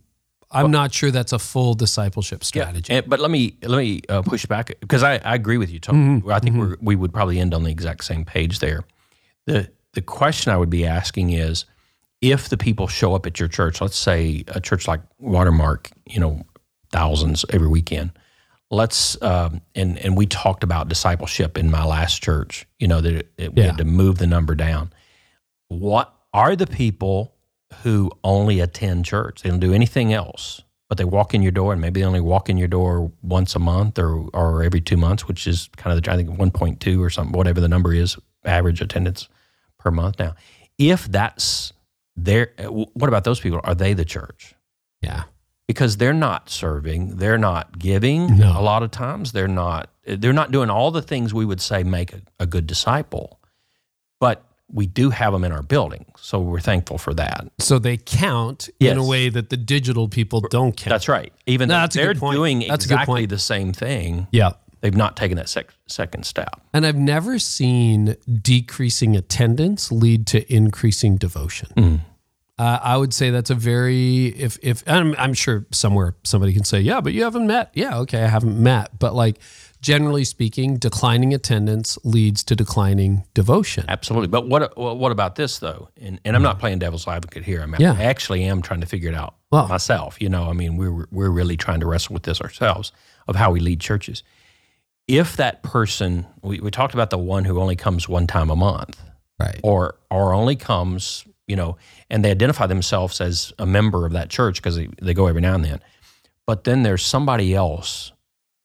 [0.51, 2.91] I'm not sure that's a full discipleship strategy.
[2.91, 5.79] And, but let me let me uh, push back because I, I agree with you,
[5.79, 5.95] Tom.
[6.21, 6.29] Mm-hmm.
[6.31, 8.83] I think we're, we would probably end on the exact same page there.
[9.45, 11.65] The The question I would be asking is,
[12.21, 16.19] if the people show up at your church, let's say a church like Watermark, you
[16.19, 16.43] know,
[16.91, 18.11] thousands every weekend.
[18.71, 22.65] Let's um, and and we talked about discipleship in my last church.
[22.79, 23.67] You know that it, it- we Yeah.
[23.69, 24.91] had to move the number down.
[25.67, 27.33] What are the people
[27.83, 29.41] who only attend church?
[29.41, 32.21] They don't do anything else, but they walk in your door, and maybe they only
[32.21, 35.95] walk in your door once a month or or every two months, which is kind
[35.95, 39.27] of the I think one point two or something, whatever the number is, average attendance
[39.85, 40.35] per month now.
[40.77, 41.71] If that's
[42.17, 43.61] their, what about those people?
[43.63, 44.55] Are they the church?
[45.01, 45.23] yeah.
[45.67, 48.37] because they're not serving, they're not giving.
[48.37, 48.59] No.
[48.59, 49.89] A lot of times, they're not.
[50.07, 53.39] They're not doing all the things we would say make a, a good disciple.
[54.19, 57.47] But we do have them in our building, so we're thankful for that.
[57.59, 60.91] So they count in a way that the digital people don't count.
[60.91, 61.33] That's right.
[61.45, 64.53] Even though That's a they're doing That's exactly the same thing, yeah.
[64.85, 66.61] They've not taken that sec- second step.
[66.71, 71.69] And I've never seen decreasing attendance lead to increasing devotion.
[71.75, 71.99] Mm.
[72.59, 76.63] Uh, I would say that's a very if if I'm, I'm sure somewhere somebody can
[76.63, 77.71] say yeah, but you haven't met.
[77.73, 79.39] Yeah, okay, I haven't met, but like
[79.81, 83.85] generally speaking, declining attendance leads to declining devotion.
[83.89, 84.27] Absolutely.
[84.27, 85.89] But what what about this though?
[85.99, 87.61] And and I'm not playing devil's advocate here.
[87.61, 87.93] I'm Yeah.
[87.97, 90.21] I actually am trying to figure it out Well- myself.
[90.21, 92.91] You know, I mean, we're we're really trying to wrestle with this ourselves
[93.27, 94.23] of how we lead churches.
[95.07, 98.55] If that person, we, we talked about the one who only comes one time a
[98.55, 98.99] month,
[99.39, 99.59] Right.
[99.63, 101.77] or or only comes, you know,
[102.09, 105.41] and they identify themselves as a member of that church because they, they go every
[105.41, 105.79] now and then.
[106.47, 108.11] But then there's somebody else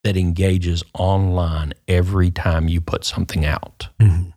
[0.04, 3.88] that engages online every time you put something out.
[4.00, 4.30] Mm-hmm.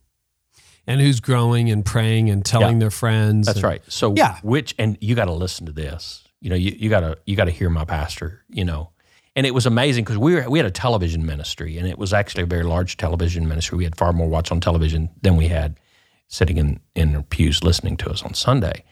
[0.87, 2.79] And who's growing and praying and telling Yeah.
[2.79, 3.45] their friends.
[3.47, 3.81] That's and- right.
[3.87, 4.39] So Yeah.
[4.43, 6.23] which and you got to listen to this.
[6.41, 8.43] You know, you, you got to you got to hear my pastor.
[8.49, 8.89] You know,
[9.35, 12.13] and it was amazing because we were we had a television ministry, and it was
[12.13, 13.77] actually a very large television ministry.
[13.77, 15.79] We had far more watch on television than we had
[16.27, 18.83] sitting in in their pews listening to us on Sunday,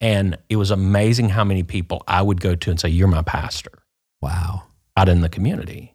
[0.00, 3.22] and it was amazing how many people I would go to and say, "You're my
[3.22, 3.72] pastor."
[4.20, 4.64] Wow.
[4.96, 5.94] out in the community.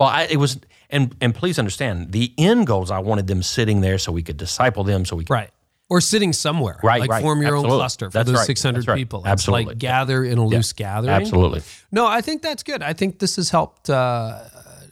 [0.00, 0.58] Well, I, it was,
[0.90, 2.90] and and please understand, the end goals.
[2.90, 5.50] I wanted them sitting there so we could disciple them, so we could Right.
[5.92, 6.78] Or sitting somewhere.
[6.82, 7.22] Right, Like right.
[7.22, 8.46] form your own cluster for That's those right.
[8.46, 8.96] 600 right.
[8.96, 9.20] people.
[9.20, 9.64] It's Absolutely.
[9.66, 11.12] like gather in a loose gathering.
[11.14, 11.60] absolutely.
[11.90, 12.82] No, I think that's good.
[12.82, 14.38] I think this has helped, uh,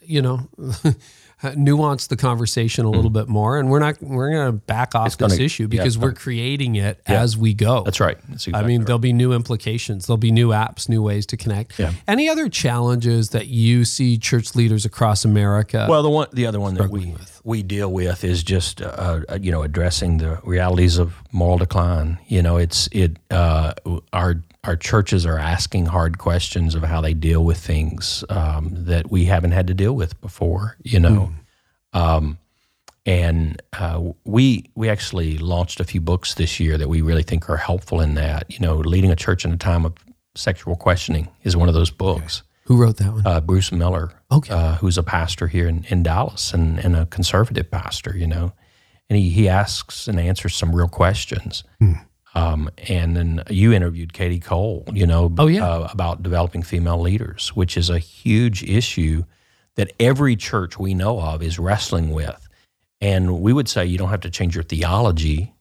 [0.02, 0.48] you know,
[1.56, 3.58] nuance the conversation a little bit more.
[3.58, 5.30] And we're not, we're going to back off this Mm.
[5.30, 7.82] gonna- issue because it's we're creating it as we go.
[7.82, 8.18] That's right.
[8.28, 8.86] That's I mean, right.
[8.86, 10.06] there'll be new implications.
[10.06, 11.78] There'll be new apps, new ways to connect.
[11.78, 11.92] Yeah.
[12.06, 15.86] Any other challenges that you see church leaders across America?
[15.88, 19.38] Well, the one, the other one that we we deal with is just uh, uh,
[19.40, 22.18] you know addressing the realities of moral decline.
[22.28, 23.74] You know, it's it uh,
[24.12, 29.10] our our churches are asking hard questions of how they deal with things um, that
[29.10, 30.76] we haven't had to deal with before.
[30.82, 31.32] You know,
[31.92, 32.38] um,
[33.06, 37.48] and uh, we we actually launched a few books this year that we really think
[37.48, 38.50] are helpful in that.
[38.50, 39.94] You know, leading a church in a time of
[40.34, 43.26] sexual questioning is one of those books Who wrote that one?
[43.26, 44.54] uh, Bruce Miller, Okay.
[44.54, 48.52] uh, who's a pastor here in, in Dallas and, and a conservative pastor, you know,
[49.08, 51.64] and he, he asks and answers some real questions.
[51.80, 51.94] Hmm.
[52.36, 55.66] Um, and then you interviewed Kadi Cole, you know, Oh, yeah.
[55.68, 59.24] uh, about developing female leaders, which is a huge issue
[59.74, 62.46] that every church we know of is wrestling with.
[63.00, 65.54] And we would say you don't have to change your theology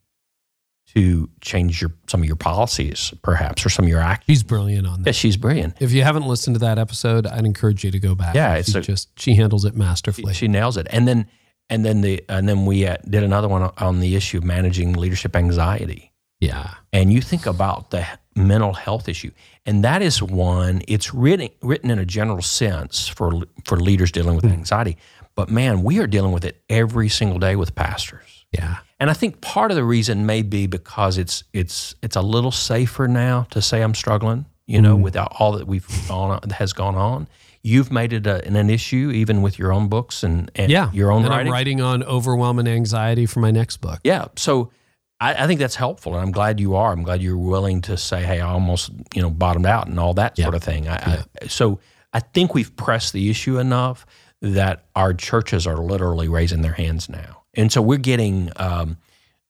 [0.96, 4.26] to change your some of your policies, perhaps, or some of your actions.
[4.26, 5.10] She's brilliant on that.
[5.10, 5.76] Yeah, she's brilliant.
[5.80, 8.36] If you haven't listened to that episode, I'd encourage you to go back.
[8.36, 10.34] Yeah, She it's a- just she handles it masterfully.
[10.34, 10.88] She nails it.
[10.90, 11.28] And then
[11.70, 14.94] and then the and then we uh, did another one on the issue of managing
[14.94, 16.12] leadership anxiety.
[16.40, 16.74] yeah.
[16.92, 19.32] And you think about the mental health issue,
[19.68, 20.82] and that is one.
[20.88, 24.98] It's written written in a general sense for for leaders dealing with anxiety.
[25.36, 28.39] But man, we are dealing with it every single day with pastors.
[28.52, 28.78] Yeah.
[29.00, 32.52] And I think part of the reason may be because it's it's it's a little
[32.52, 35.04] safer now to say I'm struggling, you know, mm-hmm.
[35.04, 37.28] without all that we've gone on, has gone on.
[37.62, 40.92] You've made it a, an, an issue even with your own books and, and Yeah.
[40.94, 41.48] your own and writing.
[41.48, 44.00] I'm writing on overwhelm and anxiety for my next book.
[44.04, 44.28] Yeah.
[44.38, 44.72] So
[45.20, 46.92] I, I think that's helpful, and I'm glad you are.
[46.94, 50.14] I'm glad you're willing to say, "Hey, I almost you know bottomed out" and all
[50.16, 50.88] that sort of thing.
[50.88, 51.80] I, I, so
[52.14, 54.06] I think we've pressed the issue enough
[54.42, 58.52] that our churches are literally raising their hands now, and so we're getting.
[58.56, 58.98] Um,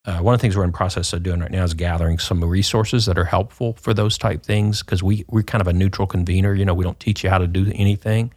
[0.05, 2.43] uh, one of the things we're in process of doing right now is gathering some
[2.43, 6.07] resources that are helpful for those type things because we we're kind of a neutral
[6.07, 6.53] convener.
[6.53, 8.31] You know, we don't teach you how to do anything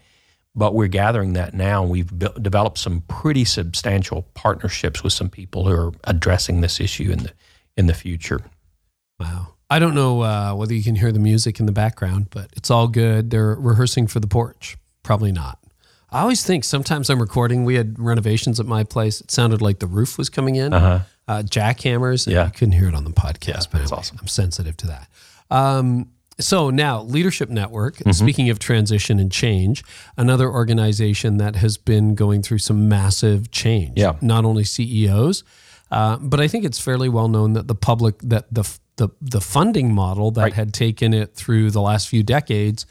[0.55, 1.83] but we're gathering that now.
[1.85, 7.11] We've built, developed some pretty substantial partnerships with some people who are addressing this issue
[7.11, 7.33] in the
[7.77, 8.41] in the future.
[9.19, 9.55] Wow.
[9.71, 12.71] I don't know uh, whether you can hear the music in the background, but it's
[12.71, 13.31] all good.
[13.31, 14.77] They're rehearsing for the porch.
[15.03, 15.59] Probably not.
[16.13, 17.65] I always think sometimes I'm recording.
[17.65, 19.21] We had renovations at my place.
[19.21, 22.27] It sounded like the roof was coming in, uh jackhammers.
[22.27, 22.35] Uh-huh.
[22.37, 22.47] Yeah.
[22.47, 24.19] You couldn't hear it on the podcast, but that's anyway, awesome.
[24.21, 25.09] I'm sensitive to that.
[25.51, 28.11] Um, so now, Leadership Network, Mm-hmm.
[28.13, 29.85] speaking of transition and change,
[30.17, 33.99] another organization that has been going through some massive change.
[33.99, 34.17] Yeah.
[34.21, 35.45] Not only CEOs,
[35.91, 38.65] uh, but I think it's fairly well known that the public, that the,
[38.97, 40.55] the, the funding model that Right.
[40.55, 42.87] had taken it through the last few decades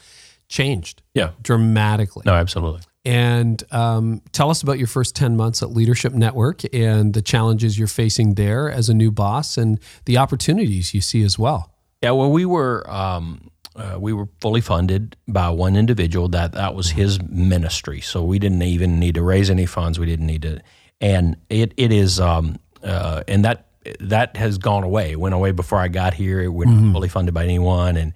[0.48, 1.30] changed Yeah.
[1.42, 2.22] dramatically.
[2.24, 2.80] No, absolutely.
[3.04, 7.76] And um, tell us about your first 10 months at Leadership Network and the challenges
[7.76, 11.72] you're facing there as a new boss and the opportunities you see as well.
[12.02, 12.12] Yeah.
[12.12, 16.28] Well, we were um, uh, we were fully funded by one individual.
[16.28, 18.00] That that was his ministry.
[18.00, 19.98] So we didn't even need to raise any funds.
[19.98, 20.60] We didn't need to,
[21.00, 23.68] and it it is um, uh, and that
[24.00, 25.12] that has gone away.
[25.12, 26.40] It went away before I got here.
[26.40, 27.96] it wasn't fully funded by anyone.
[27.96, 28.12] And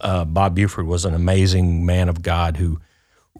[0.00, 2.80] uh, Bob Buford was an amazing man of God who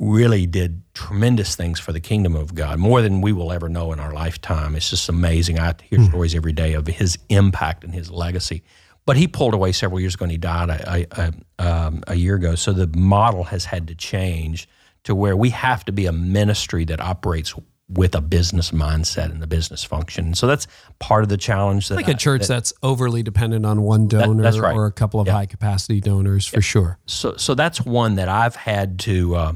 [0.02, 3.92] really did tremendous things for the kingdom of God, more than we will ever know
[3.92, 4.74] in our lifetime.
[4.74, 5.60] It's just amazing.
[5.60, 8.64] I hear stories every day of his impact and his legacy.
[9.06, 11.32] But he pulled away several years ago and he died a, a,
[11.64, 12.56] um, a year ago.
[12.56, 14.68] So the model has had to change
[15.04, 17.54] to where we have to be a ministry that operates
[17.88, 20.34] with a business mindset and a business function.
[20.34, 20.66] So that's
[20.98, 21.88] part of the challenge.
[21.88, 24.74] That like a church that- that's overly dependent on one donor that's right.
[24.74, 26.98] or a couple of high capacity donors for sure.
[27.06, 29.52] so so that's one that I've had to uh,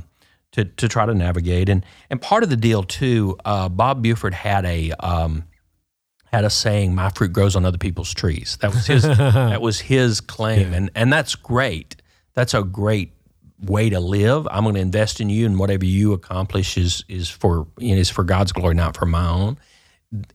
[0.56, 3.36] to to try to navigate, and and part of the deal too.
[3.44, 5.44] Uh, Bob Buford had a um,
[6.32, 9.80] had a saying, "My fruit grows on other people's trees." That was his that was
[9.80, 11.96] his claim, and and that's great.
[12.34, 13.12] That's a great
[13.60, 14.48] way to live.
[14.50, 18.00] I'm going to invest in you, and whatever you accomplish is is for you know,
[18.00, 19.58] is for God's glory, not for my own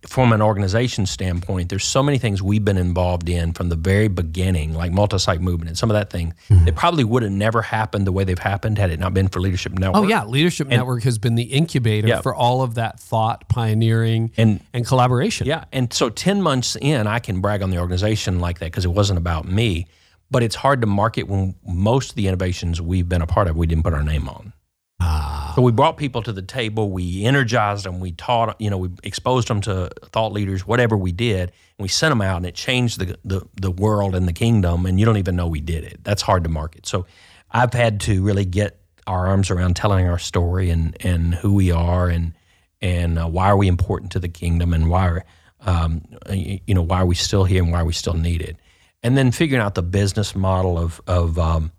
[0.07, 4.07] from an organization standpoint, there's so many things we've been involved in from the very
[4.07, 6.65] beginning, like multi-site movement and some of that thing mm-hmm.
[6.65, 9.39] that probably would have never happened the way they've happened had it not been for
[9.39, 10.03] Leadership Network.
[10.03, 12.21] Oh yeah, Leadership Network has been the incubator Yeah.
[12.21, 15.47] for all of that thought, pioneering, And- and collaboration.
[15.47, 18.85] Yeah, and so 10 months in, I can brag on the organization like that because
[18.85, 19.87] it wasn't about me.
[20.29, 23.57] But it's hard to market when most of the innovations we've been a part of,
[23.57, 24.53] we didn't put our name on.
[25.01, 25.40] Ah.
[25.55, 28.89] So we brought people to the table, we energized them, we taught, you know, we
[29.03, 32.55] exposed them to thought leaders, whatever we did, and we sent them out, and it
[32.55, 35.83] changed the, the the world and the kingdom, and you don't even know we did
[35.83, 36.03] it.
[36.03, 36.85] That's hard to market.
[36.85, 37.05] So
[37.51, 41.71] I've had to really get our arms around telling our story and and who we
[41.71, 42.33] are and
[42.81, 45.25] and uh, why are we important to the kingdom and why are
[45.65, 48.57] um, you know why are we still here and why are we still needed,
[49.03, 51.71] and then figuring out the business model of of um,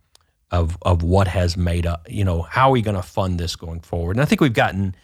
[0.52, 2.06] of of what has made up.
[2.08, 4.16] You know, how are we going to fund this going forward?
[4.16, 4.94] And I think we've gotten.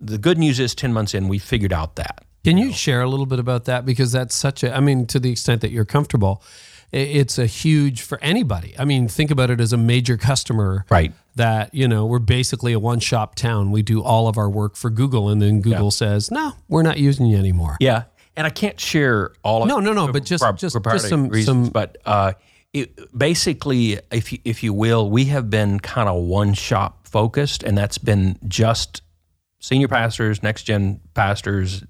[0.00, 2.24] The good news is, ten months in, we figured out that.
[2.44, 3.84] Can you share a little bit about that?
[3.84, 6.40] Because that's such a, I mean, to the extent that you're comfortable,
[6.92, 8.74] it's a huge for anybody.
[8.78, 10.86] I mean, think about it as a major customer.
[10.88, 11.12] Right.
[11.34, 13.72] That, you know, we're basically a one shop town.
[13.72, 16.98] We do all of our work for Google, and then Google says, no, we're not
[16.98, 17.76] using you anymore.
[17.80, 18.04] Yeah,
[18.36, 19.62] and I can't share all.
[19.62, 21.46] of No, no, no, but just- just- just some- reasons.
[21.46, 22.32] some- But uh,
[22.72, 27.62] it, basically, if you, if you will, we have been kind of one shop focused,
[27.62, 29.02] and that's been just
[29.60, 31.84] senior pastors, next gen pastors,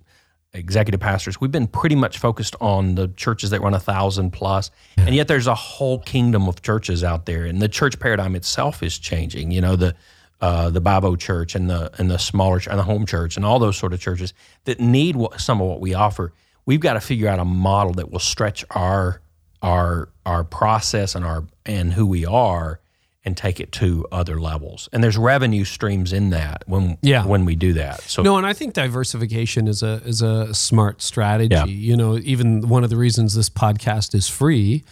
[0.53, 1.41] executive pastors.
[1.41, 5.29] We've been pretty much focused on the churches that run a thousand plus, and yet
[5.29, 9.51] there's a whole kingdom of churches out there, and the church paradigm itself is changing.
[9.51, 9.95] You know the.
[10.41, 13.59] Uh, the Bible church and the and the smaller and the home church and all
[13.59, 14.33] those sort of churches
[14.66, 16.33] that need what, some of what we offer.
[16.64, 19.20] We've got to figure out a model that will stretch our
[19.62, 22.80] our our process and our and who we are
[23.24, 24.88] and take it to other levels.
[24.92, 27.26] And there's revenue streams in that when Yeah.
[27.26, 28.00] when we do that.
[28.02, 31.54] So No, and I think diversification is a is a smart strategy.
[31.54, 31.64] Yeah.
[31.64, 34.84] You know, even one of the reasons this podcast is free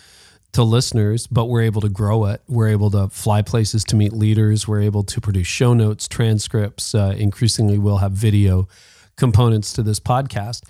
[0.53, 2.41] to listeners, but we're able to grow it.
[2.49, 4.67] We're able to fly places to meet leaders.
[4.67, 6.95] We're able to produce show notes, transcripts.
[6.95, 8.67] Uh, increasingly, we'll have video
[9.17, 10.63] components to this podcast.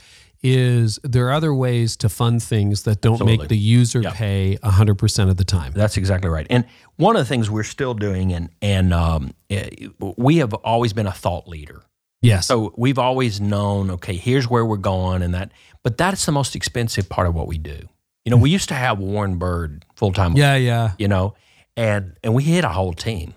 [0.43, 3.39] Is there are other ways to fund things that don't Absolutely.
[3.39, 5.72] make the user pay hundred percent of the time?
[5.72, 6.47] That's exactly right.
[6.51, 6.66] And
[6.97, 11.07] one of the things we're still doing, and and um, eh, we have always been
[11.07, 11.82] a thought leader.
[12.22, 12.47] Yes.
[12.47, 15.53] So we've always known, okay, here's where we're going, and that.
[15.82, 17.78] But that's the most expensive part of what we do.
[18.24, 20.37] You know, we used to have Warren Bird full time.
[20.37, 20.93] yeah, yeah.
[20.99, 21.34] You know,
[21.76, 23.34] and and we hit a whole team.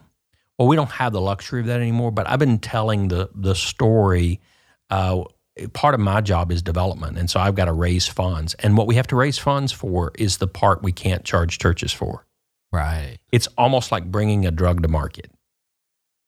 [0.57, 2.11] Well, we don't have the luxury of that anymore.
[2.11, 4.41] But I've been telling the the story.
[4.89, 5.23] Uh,
[5.67, 8.53] part of my job is development, and so I've got to raise funds.
[8.55, 11.91] And what we have to raise funds for is the part we can't charge churches
[11.91, 12.25] for
[12.71, 13.17] Right.
[13.31, 15.31] it's almost like bringing a drug to market.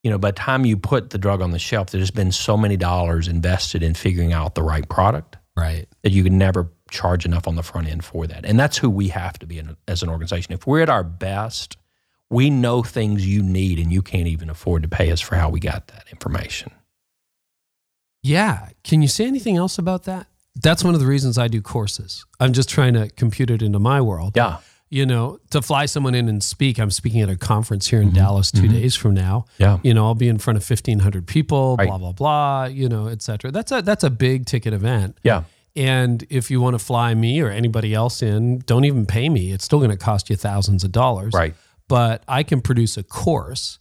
[0.04, 2.58] You know, by the time you put the drug on the shelf, there's been so
[2.58, 5.88] many dollars invested in figuring out the right product Right.
[6.02, 8.44] that you can never charge enough on the front end for that.
[8.46, 10.54] And that's who we have to be in, as an organization.
[10.54, 11.78] If we're at our best,
[12.32, 15.50] we know things you need and you can't even afford to pay us for how
[15.50, 16.72] we got that information.
[18.24, 18.70] Yeah.
[18.84, 20.28] Can you say anything else about that?
[20.56, 22.26] That's one of the reasons I do courses.
[22.40, 24.34] I'm just trying to compute it into my world.
[24.36, 24.58] Yeah.
[24.90, 28.10] You know, to fly someone in and speak, I'm speaking at a conference here in
[28.10, 28.18] mm-hmm.
[28.18, 28.74] Dallas 2 mm-hmm.
[28.74, 29.46] days from now.
[29.58, 29.80] Yeah.
[29.84, 31.88] You know, I'll be in front of 1,500 people, Right.
[31.88, 33.52] blah, blah, blah, you know, et cetera.
[33.52, 35.18] That's a, that's a big ticket event.
[35.24, 35.44] Yeah.
[35.78, 39.54] And if you want to fly me or anybody else in, don't even pay me.
[39.54, 41.34] It's still going to cost you thousands of dollars.
[41.34, 41.56] Right.
[41.88, 43.80] But I can produce a course.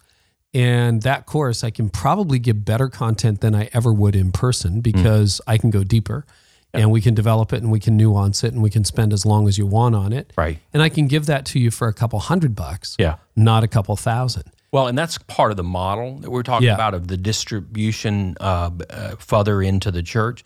[0.53, 4.81] And that course, I can probably give better content than I ever would in person
[4.81, 6.27] because I can go deeper
[6.75, 9.25] and we can develop it and we can nuance it and we can spend as
[9.27, 10.33] long as you want on it.
[10.37, 10.59] Right.
[10.73, 13.17] And I can give that to you for a couple hundred bucks, Yeah.
[13.37, 14.45] not a couple thousand.
[14.73, 16.75] Well, and that's part of the model that we're talking Yeah.
[16.75, 20.45] about of the distribution uh, uh, further into the church.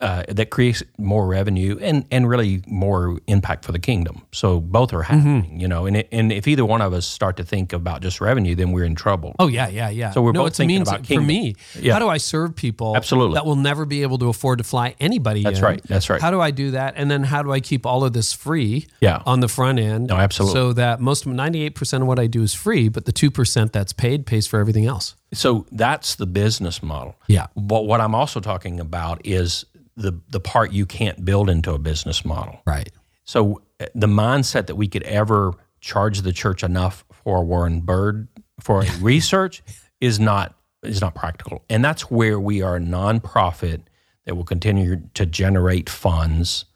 [0.00, 4.22] Uh, that creates more revenue and and really more impact for the kingdom.
[4.32, 5.12] So both are Mm-hmm.
[5.14, 5.86] happening, you know.
[5.86, 8.72] And it, and if either one of us start to think about just revenue, then
[8.72, 9.34] we're in trouble.
[9.38, 10.10] Oh yeah, yeah, yeah.
[10.12, 11.26] So we're no, both it's thinking means about for kingdom.
[11.26, 11.54] me.
[11.78, 11.92] Yeah.
[11.94, 12.96] How do I serve people?
[12.96, 13.34] Absolutely.
[13.34, 15.42] That will never be able to afford to fly anybody.
[15.42, 15.64] That's in?
[15.64, 15.82] right.
[15.84, 16.20] That's right.
[16.20, 16.94] How do I do that?
[16.96, 18.86] And then how do I keep all of this free?
[19.00, 19.22] Yeah.
[19.26, 20.08] On the front end.
[20.08, 20.54] No, absolutely.
[20.60, 23.30] So that most ninety eight percent of what I do is free, but the two
[23.30, 25.14] percent that's paid pays for everything else.
[25.32, 27.16] So that's the business model.
[27.26, 27.46] Yeah.
[27.56, 29.64] But what I'm also talking about is
[29.96, 32.60] the the part you can't build into a business model.
[32.66, 32.90] Right.
[33.24, 38.28] So uh, the mindset that we could ever charge the church enough for Warren Bird
[38.60, 39.62] for research
[40.00, 41.64] is not is not practical.
[41.68, 43.82] And that's where we are a nonprofit
[44.26, 46.66] that will continue to generate funds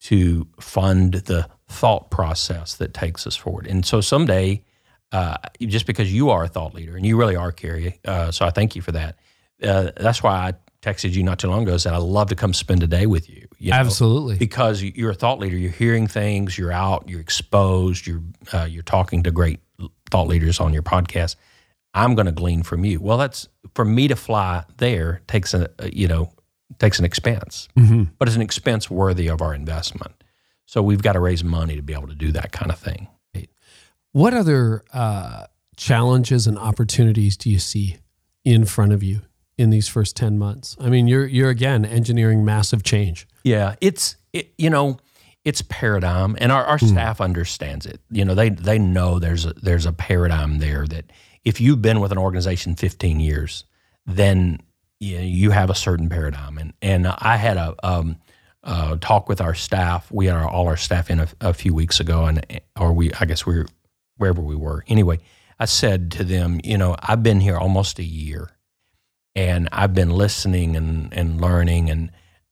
[0.00, 3.66] to fund the thought process that takes us forward.
[3.66, 4.64] And so someday,
[5.12, 8.44] uh, just because you are a thought leader, and you really are, Carey, uh, so
[8.44, 9.18] I thank you for that.
[9.62, 11.76] Uh, that's why I texted you not too long ago.
[11.76, 13.46] Said I'd love to come spend a day with you.
[13.58, 13.76] you know?
[13.76, 14.36] Absolutely.
[14.36, 15.56] because you're a thought leader.
[15.56, 16.58] You're hearing things.
[16.58, 17.08] You're out.
[17.08, 18.06] You're exposed.
[18.06, 18.22] You're
[18.52, 19.60] uh, you're talking to great
[20.10, 21.36] thought leaders on your podcast.
[21.94, 23.00] I'm going to glean from you.
[23.00, 26.32] Well, that's for me to fly there takes a a, you know
[26.78, 27.68] takes an expense,
[28.18, 30.12] but it's an expense worthy of our investment.
[30.66, 33.08] So we've got to raise money to be able to do that kind of thing.
[34.12, 37.96] What other uh, challenges and opportunities do you see
[38.44, 39.22] in front of you
[39.62, 40.76] in these first ten months?
[40.80, 43.26] I mean, you're you're again engineering massive change.
[43.44, 44.98] Yeah, it's it, you know,
[45.44, 48.00] it's paradigm, and our, our staff understands it.
[48.10, 51.10] You know, they they know there's a, there's a paradigm there that
[51.44, 53.64] if you've been with an organization 15 years,
[54.06, 54.60] then
[55.00, 56.58] you, know, you have a certain paradigm.
[56.58, 58.16] And and I had a um,
[58.62, 60.10] uh, talk with our staff.
[60.12, 63.12] We had our, all our staff in a, a few weeks ago, and or we
[63.14, 63.66] I guess we were
[64.18, 64.84] wherever we were.
[64.86, 65.18] Anyway,
[65.58, 68.50] I said to them, you know, I've been here almost a year,
[69.34, 72.10] and I've been listening and and learning and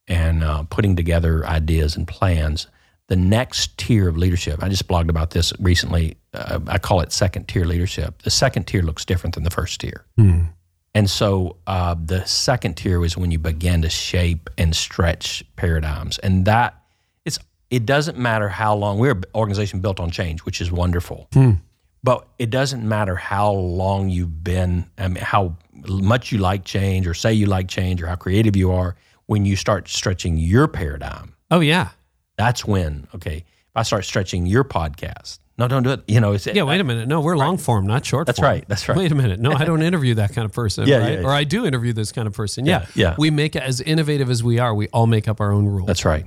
[0.09, 2.67] and uh, putting together ideas and plans.
[3.09, 6.17] The next tier of leadership, I just blogged about this recently.
[6.33, 8.23] Uh, I call it second tier leadership.
[8.23, 10.05] The second tier looks different than the first tier.
[10.95, 16.19] And so uh, the second tier is when you begin to shape and stretch paradigms.
[16.19, 16.83] And that
[17.25, 17.39] it's
[17.71, 21.29] it doesn't matter how long we're an organization built on change, which is wonderful.
[22.03, 27.07] But it doesn't matter how long you've been, I mean, how much you like change,
[27.07, 28.97] or say you like change, or how creative you are.
[29.27, 31.91] When you start stretching your paradigm, Oh yeah.
[32.37, 33.37] that's when okay.
[33.37, 36.03] If I start stretching your podcast, no, don't do it.
[36.09, 37.07] You know, it's Yeah, wait a minute.
[37.07, 38.51] No, we're long form, not short That's form.
[38.51, 38.97] right, that's right.
[38.99, 39.39] Wait a minute.
[39.39, 40.89] No, I don't interview that kind of person.
[40.89, 41.13] Yeah, right?
[41.13, 41.27] yeah, yeah.
[41.27, 42.65] Or I do interview this kind of person.
[42.67, 42.87] Yeah.
[42.95, 43.15] Yeah, yeah.
[43.19, 44.75] We make it as innovative as we are.
[44.75, 45.87] We all make up our own rules.
[45.87, 46.25] That's right.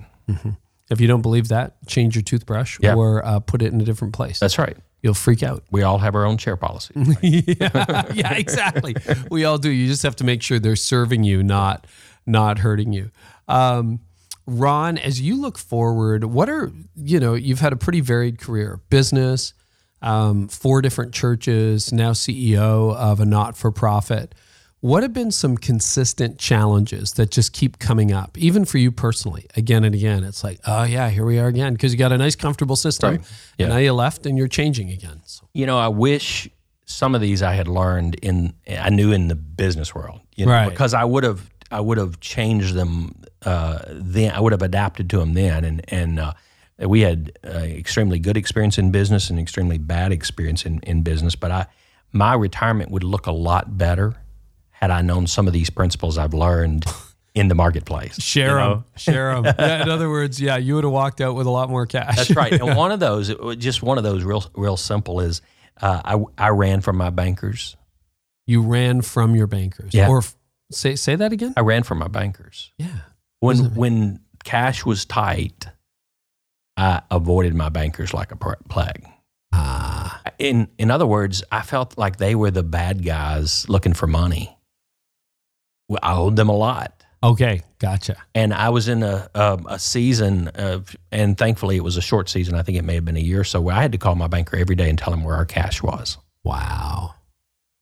[0.89, 2.95] if you don't believe that, change your toothbrush Yeah.
[2.95, 4.39] or uh, put it in a different place.
[4.39, 4.77] That's right.
[5.03, 5.63] You'll freak out.
[5.69, 6.93] We all have our own chair policy.
[7.21, 8.95] yeah, yeah, exactly.
[9.29, 9.69] we all do.
[9.69, 11.85] You just have to make sure they're serving you, not
[12.25, 13.11] not hurting you.
[13.49, 13.99] Um,
[14.47, 17.33] Ron, as you look forward, what are you know?
[17.33, 19.53] You've had a pretty varied career: business,
[20.01, 24.33] um, four different churches, now CEO of a not-for-profit.
[24.83, 29.45] What have been some consistent challenges that just keep coming up, even for you personally,
[29.55, 30.25] again and again?
[30.25, 33.13] It's like, oh yeah, here we are again, because you got a nice, comfortable system,
[33.57, 33.67] Yeah.
[33.67, 35.21] and now you left and you're changing again.
[35.25, 36.49] So, You know, I wish
[36.85, 40.51] some of these I had learned in I knew in the business world, you know,
[40.51, 40.69] Right.
[40.69, 43.15] because I would have I would have changed them
[43.45, 44.33] uh, then.
[44.33, 46.33] I would have adapted to them then, and and uh,
[46.77, 51.37] we had uh, extremely good experience in business and extremely bad experience in, in business.
[51.37, 51.65] But I
[52.11, 54.17] my retirement would look a lot better
[54.83, 56.85] had I known some of these principles I've learned
[57.33, 58.15] in the marketplace.
[58.21, 58.69] Share you them.
[58.69, 58.83] know?
[58.97, 59.55] Share them.
[59.57, 62.17] Yeah, in other words, yeah, you would have walked out with a lot more cash.
[62.17, 62.51] That's right.
[62.51, 65.41] And one of those, just one of those, real real simple is
[65.81, 66.01] uh,
[66.37, 67.77] I I ran from my bankers.
[68.45, 69.93] You ran from your bankers.
[69.93, 70.09] Yeah.
[70.09, 70.35] Or f-
[70.69, 71.53] say say that again.
[71.55, 72.73] I ran from my bankers.
[72.77, 72.87] Yeah.
[73.39, 75.67] When when cash was tight,
[76.75, 79.05] I avoided my bankers like a plague.
[79.53, 80.21] Ah.
[80.39, 84.57] In in other words, I felt like they were the bad guys looking for money.
[86.01, 87.61] I owed them a lot, Okay.
[87.79, 88.17] Gotcha.
[88.35, 92.29] and I was in a a, a season of, and thankfully it was a short
[92.29, 92.55] season.
[92.55, 94.15] I think it may have been a year or so where I had to call
[94.15, 96.17] my banker every day and tell him where our cash was.
[96.43, 97.15] Wow.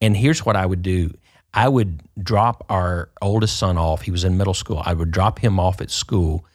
[0.01, 1.11] And here's what I would do.
[1.53, 4.01] I would drop our oldest son off.
[4.03, 4.81] He was in middle school.
[4.85, 6.45] I would drop him off at school,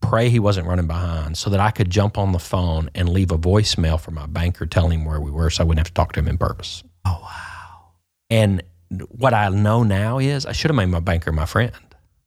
[0.00, 3.30] pray he wasn't running behind so that I could jump on the phone and leave
[3.30, 5.94] a voicemail for my banker telling him where we were so I wouldn't have to
[5.94, 6.82] talk to him in purpose.
[7.04, 7.90] Oh wow.
[8.30, 8.62] And
[9.10, 11.72] what I know now is I should have made my banker my friend.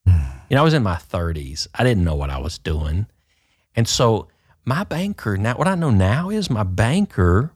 [0.05, 1.67] You know, I was in my 30s.
[1.73, 3.07] I didn't know what I was doing.
[3.75, 4.27] And so
[4.65, 7.51] my banker, now what I know now is my banker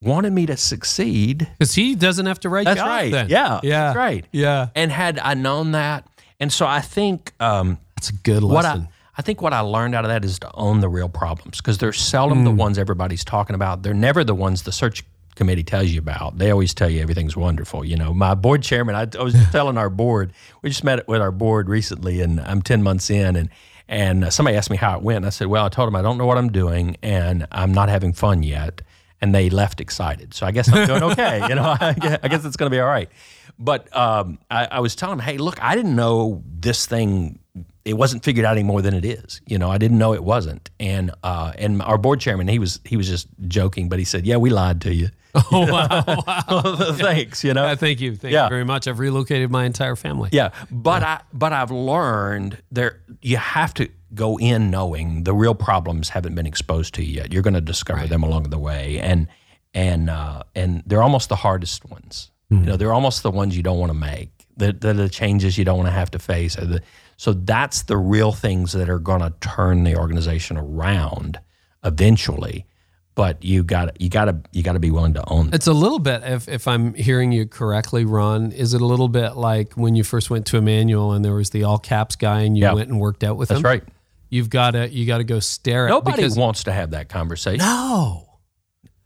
[0.00, 3.10] wanted me to succeed Because he doesn't have to write That's you right.
[3.12, 3.28] then.
[3.28, 3.84] Yeah, Yeah.
[3.84, 4.26] that's right.
[4.32, 4.68] Yeah.
[4.74, 6.06] And had I known that,
[6.40, 8.88] and so I think um, That's a good what lesson.
[8.90, 11.58] I, I think what I learned out of that is to own the real problems
[11.58, 12.44] because they're seldom Mm.
[12.44, 13.82] the ones everybody's talking about.
[13.82, 15.04] They're never the ones the search
[15.42, 16.38] committee tells you about.
[16.38, 17.84] They always tell you everything's wonderful.
[17.84, 20.32] You know, my board chairman, I, I was telling our board,
[20.62, 23.48] we just met with our board recently, and I'm 10 months in, and
[23.88, 25.18] and somebody asked me how it went.
[25.18, 27.74] And I said, well, I told them I don't know what I'm doing, and I'm
[27.74, 28.82] not having fun yet.
[29.20, 30.32] And they left excited.
[30.32, 31.46] So I guess I'm doing okay.
[31.48, 33.10] you know, I guess, I guess it's going to be all right.
[33.58, 37.40] But um, I, I was telling them, hey, look, I didn't know this thing.
[37.84, 39.40] It wasn't figured out any more than it is.
[39.46, 40.70] You know, I didn't know it wasn't.
[40.78, 44.24] And uh, and our board chairman, he was he was just joking, but he said,
[44.24, 45.10] yeah, we lied to you.
[45.52, 46.92] oh, wow.
[46.96, 47.42] Thanks.
[47.44, 47.64] You know.
[47.64, 48.14] Uh, thank you.
[48.16, 48.44] Thank Yeah.
[48.44, 48.86] you very much.
[48.86, 50.28] I've relocated my entire family.
[50.32, 55.54] Yeah, but I but I've learned there you have to go in knowing the real
[55.54, 57.32] problems haven't been exposed to you yet.
[57.32, 59.26] You're going to discover them along the way, and
[59.72, 62.30] and uh, and they're almost the hardest ones.
[62.50, 64.28] You know, they're almost the ones you don't want to make.
[64.58, 66.54] They're, they're the changes you don't want to have to face.
[66.54, 66.82] The,
[67.16, 71.40] so that's the real things that are going to turn the organization around
[71.82, 72.66] eventually.
[73.14, 75.50] But you got you got to you got to be willing to own.
[75.52, 79.08] It's a little bit, if, if I'm hearing you correctly, Ron, is it a little
[79.08, 82.40] bit like when you first went to Immanuel and there was the all caps guy
[82.40, 82.72] and you Yeah.
[82.72, 83.62] went and worked out with That's him?
[83.64, 83.94] That's right.
[84.30, 87.58] You've got to you got to go stare at Nobody wants to have that conversation.
[87.58, 88.28] no.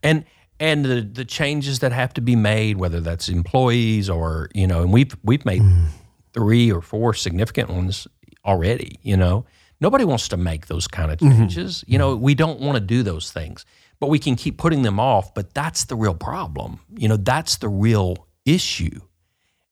[0.01, 0.23] and
[0.59, 4.81] and the the changes that have to be made, whether that's employees or you know,
[4.81, 5.85] and we've we've made hmm.
[6.33, 8.07] three or four significant ones
[8.45, 8.99] already.
[9.03, 9.45] You know,
[9.79, 11.37] nobody wants to make those kind of mm-hmm.
[11.37, 11.83] changes.
[11.87, 13.65] You know, we don't want to do those things,
[13.99, 15.33] but we can keep putting them off.
[15.33, 16.79] But that's the real problem.
[16.95, 18.99] You know, that's the real issue.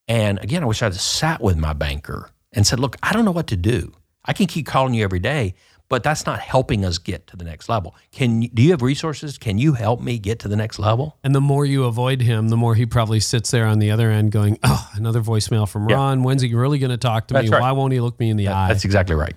[0.07, 3.31] And again, I wish I'd sat with my banker and said, "Look, I don't know
[3.31, 3.93] what to do.
[4.23, 5.55] I can keep calling you every day."
[5.87, 7.93] But that's not helping us get to the next level.
[8.11, 9.37] Can you, do you have resources?
[9.37, 11.15] Can you help me get to the next level?
[11.23, 14.09] And the more you avoid him, the more he probably sits there on the other
[14.09, 15.97] end going, oh, another voicemail from Yeah.
[15.97, 16.23] Ron.
[16.23, 17.47] When's he really going to talk to me?
[17.49, 17.61] Right.
[17.61, 18.67] Why won't he look me in the eye?
[18.69, 19.35] That's exactly right.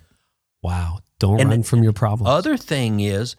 [0.62, 1.00] wow.
[1.18, 2.30] Don't And run from your problems.
[2.30, 3.36] Other thing is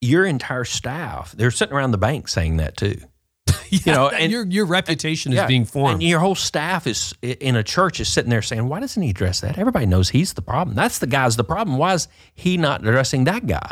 [0.00, 2.98] your entire staff, they're sitting around the bank saying that too.
[3.70, 5.94] you know, and your, your reputation is yeah, being formed.
[5.94, 9.10] And your whole staff is in a church is sitting there saying, "Why doesn't he
[9.10, 10.74] address that?" Everybody knows he's the problem.
[10.76, 11.76] That's the guy's the problem.
[11.78, 13.70] Why is he not addressing that guy?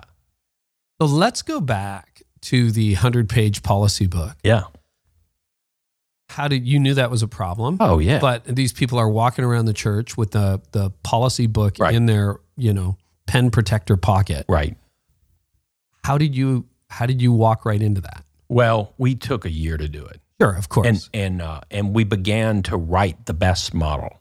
[1.01, 4.37] so let's go back to the 100 page policy book.
[4.43, 4.65] Yeah.
[6.31, 7.79] How did you knew that was a problem?
[7.81, 8.19] Oh yeah.
[8.19, 11.95] But these people are walking around the church with the, the policy book Right.
[11.95, 14.45] in their, you know, pen protector pocket.
[14.49, 14.77] right.
[16.09, 18.25] How did you how did you walk right into that?
[18.49, 20.23] Well, we took a year to do it.
[20.41, 20.87] Sure, of course.
[20.87, 24.19] and and uh, and we began to write the best model.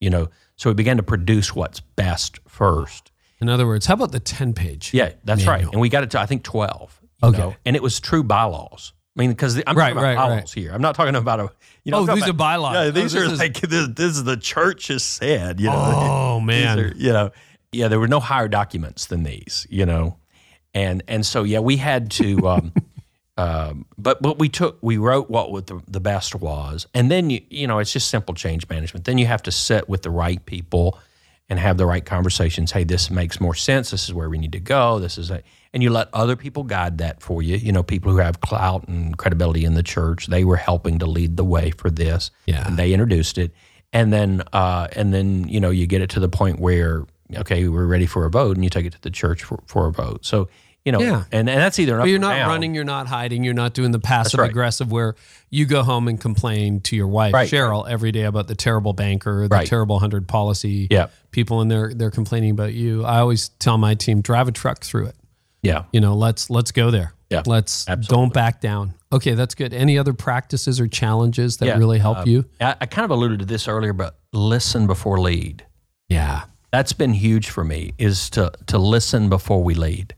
[0.00, 3.12] You know, so we began to produce what's best first.
[3.40, 4.92] in other words, how about the 10 page?
[4.92, 5.62] Yeah, that's right.
[5.62, 7.00] And we got it to I think twelve.
[7.22, 7.38] you Okay.
[7.38, 8.92] know, and it was true bylaws.
[9.16, 10.28] I mean, because I'm Right, talking about right, right.
[10.36, 10.72] bylaws here.
[10.72, 11.50] I'm not talking about a.
[11.84, 12.74] You know, Oh, these are bylaws.
[12.74, 15.60] Yeah, Oh, these this are is- like this, this is the church has said.
[15.60, 15.76] You know,
[16.36, 16.80] Oh, man.
[16.80, 17.30] are, you know,
[17.70, 19.66] yeah, there were no higher documents than these.
[19.70, 20.16] You know,
[20.74, 22.48] and and so yeah, we had to.
[22.48, 22.72] Um,
[23.36, 27.40] um, but but we took we wrote what the, the best was, and then you
[27.50, 29.04] you know it's just simple change management.
[29.04, 30.98] Then you have to sit with the right people
[31.48, 32.72] and have the right conversations.
[32.72, 33.90] Hey, this makes more sense.
[33.90, 34.98] This is where we need to go.
[34.98, 35.42] This is a,
[35.72, 37.56] and you let other people guide that for you.
[37.56, 40.26] You know, people who have clout and credibility in the church.
[40.26, 42.30] They were helping to lead the way for this.
[42.46, 42.66] Yeah.
[42.66, 43.52] and they introduced it,
[43.92, 47.04] and then uh, and then you know you get it to the point where
[47.36, 49.86] okay, we're ready for a vote, and you take it to the church for, for
[49.86, 50.24] a vote.
[50.24, 50.48] So.
[50.84, 51.24] You know, Yeah.
[51.32, 52.48] and, and that's either you're not down.
[52.48, 54.48] running, you're not hiding, you're not doing the passive right.
[54.48, 55.16] aggressive where
[55.50, 57.50] you go home and complain to your wife, Right.
[57.50, 59.66] Cheryl, every day about the terrible banker, the Right.
[59.66, 60.86] terrible 100 policy.
[60.90, 61.08] Yeah.
[61.30, 63.04] People and they're they're complaining about you.
[63.04, 65.16] I always tell my team, drive a truck through it.
[65.62, 65.82] Yeah.
[65.92, 67.12] You know, let's let's go there.
[67.28, 68.16] Yeah, Let's absolutely.
[68.24, 68.94] don't back down.
[69.12, 69.74] Okay, that's good.
[69.74, 72.46] Any other practices or challenges that Yeah, really help uh, you?
[72.62, 75.66] I, I kind of alluded to this earlier, but listen before lead.
[76.08, 76.44] Yeah.
[76.70, 80.14] That's been huge for me is to to listen before we lead.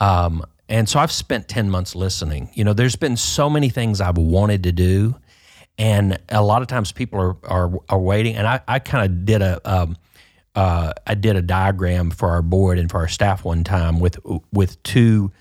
[0.00, 2.50] Um, and so I've spent ten months listening.
[2.54, 5.16] You know, there's been so many things I've wanted to do,
[5.78, 8.36] and a lot of times people are are, are waiting.
[8.36, 9.96] And I, I kind of did a um,
[10.54, 14.18] uh, I did a diagram for our board and for our staff one time with
[14.52, 15.32] with two.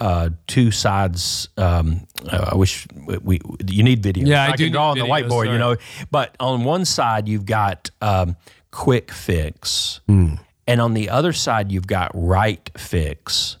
[0.00, 1.48] Uh, two sides.
[1.56, 4.26] Um, uh, I wish we, we you need video.
[4.26, 5.28] Yeah, I I do can draw on the whiteboard.
[5.28, 5.50] sorry.
[5.50, 5.76] You know,
[6.10, 8.34] but on one side you've got um,
[8.72, 10.34] quick fix, Hmm.
[10.66, 13.58] and on the other side you've got right fix.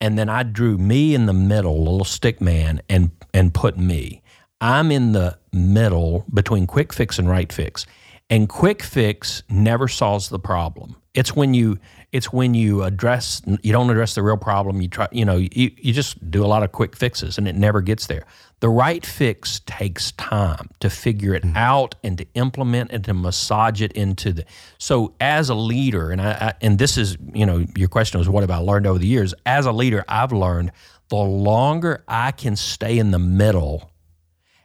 [0.00, 4.22] And then I drew me in the middle, little stick man, and and put me.
[4.60, 7.86] I'm in the middle between quick fix and right fix.
[8.30, 10.96] And quick fix never solves the problem.
[11.14, 11.78] It's when you
[12.12, 14.80] it's when you address you don't address the real problem.
[14.82, 17.54] You try you know you, you just do a lot of quick fixes and it
[17.56, 18.24] never gets there.
[18.60, 21.56] The right fix takes time to figure it mm-hmm.
[21.56, 24.44] out and to implement and to massage it into the.
[24.78, 28.28] So as a leader, and I, I and this is you know your question was
[28.28, 29.34] what have I learned over the years?
[29.44, 30.72] As a leader, I've learned
[31.08, 33.90] the longer I can stay in the middle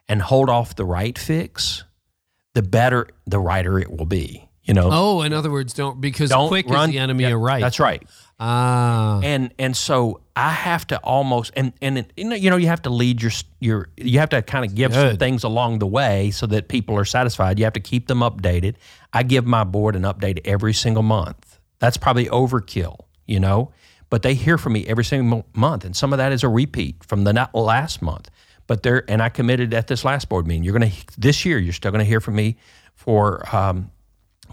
[0.08, 1.84] and hold off the right fix,
[2.54, 4.48] the better the righter it will be.
[4.64, 7.34] You know, Oh, in other words, don't because don't quick run is the enemy Yeah,
[7.34, 7.62] of right.
[7.62, 8.04] That's right.
[8.40, 12.82] Ah, And and so I have to almost and and it, you know you have
[12.84, 16.32] to lead your your you have to kind of give some things along the way
[16.32, 17.60] so that people are satisfied.
[17.60, 18.76] You have to keep them updated.
[19.14, 21.60] I give my board an update every single month.
[21.80, 23.72] That's probably overkill, you know,
[24.10, 27.04] but they hear from me every single month, and some of that is a repeat
[27.04, 28.30] from the not last month.
[28.68, 30.64] But they're and I committed at this last board meeting.
[30.64, 31.58] You're gonna this year.
[31.58, 32.58] You're still gonna hear from me
[32.96, 33.92] for um,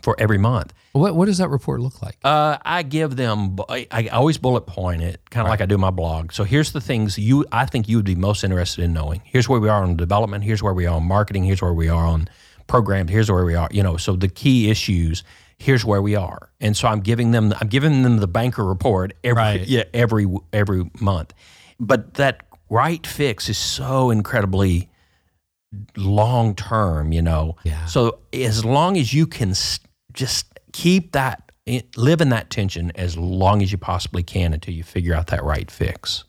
[0.02, 0.72] for every month.
[0.92, 2.16] what what does that report look like?
[2.24, 3.56] Uh, I give them.
[3.68, 6.32] I, I always bullet point it, kind of like I do my blog.
[6.32, 7.44] So here's the things you.
[7.52, 9.22] I think you would be most interested in knowing.
[9.24, 10.44] Here's where we are on development.
[10.44, 11.44] Here's where we are on marketing.
[11.44, 12.28] Here's where we are on
[12.66, 13.10] programs.
[13.10, 13.68] Here's where we are.
[13.70, 15.24] You know, so the key issues.
[15.60, 17.52] Here's where we are, and so I'm giving them.
[17.60, 19.66] I'm giving them the banker report every Right.
[19.66, 21.34] yeah every every month.
[21.80, 24.88] But that right fix is so incredibly
[25.96, 27.56] long term, you know.
[27.64, 27.84] Yeah.
[27.86, 29.80] So as long as you can s-
[30.18, 31.50] just keep that,
[31.96, 35.44] live in that tension as long as you possibly can until you figure out that
[35.44, 36.24] right fix,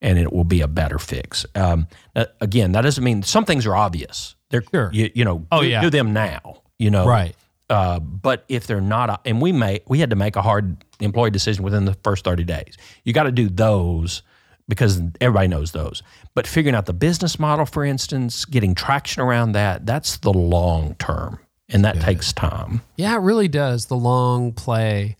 [0.00, 1.44] and it will be a better fix.
[1.54, 4.34] Um, uh, again, that doesn't mean some things are obvious.
[4.50, 4.90] They're Sure.
[4.92, 5.46] you, you know.
[5.52, 5.80] Oh, do, yeah.
[5.82, 6.62] do them now.
[6.78, 7.06] You know.
[7.06, 7.36] Right.
[7.68, 11.30] Uh, but if they're not, and we may, we had to make a hard employee
[11.30, 12.76] decision within the first 30 days.
[13.02, 14.22] You got to do those
[14.68, 16.02] because everybody knows those.
[16.34, 20.94] But figuring out the business model, for instance, getting traction around that, that's the long
[21.00, 21.40] term.
[21.68, 22.80] And that takes time.
[22.96, 23.86] Yeah, it really does.
[23.86, 25.16] The long play.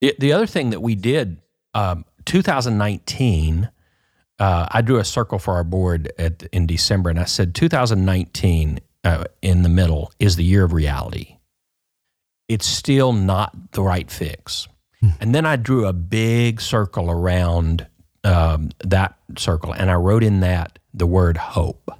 [0.00, 1.40] The, the other thing that we did,
[1.74, 3.70] um, 2019,
[4.38, 8.80] uh, I drew a circle for our board at, in December, and I said 2019
[9.04, 11.38] uh, in the middle is the year of reality.
[12.48, 14.68] It's still not the right fix.
[15.20, 17.86] And then I drew a big circle around
[18.24, 21.90] um, that circle, and I wrote in that the word hope.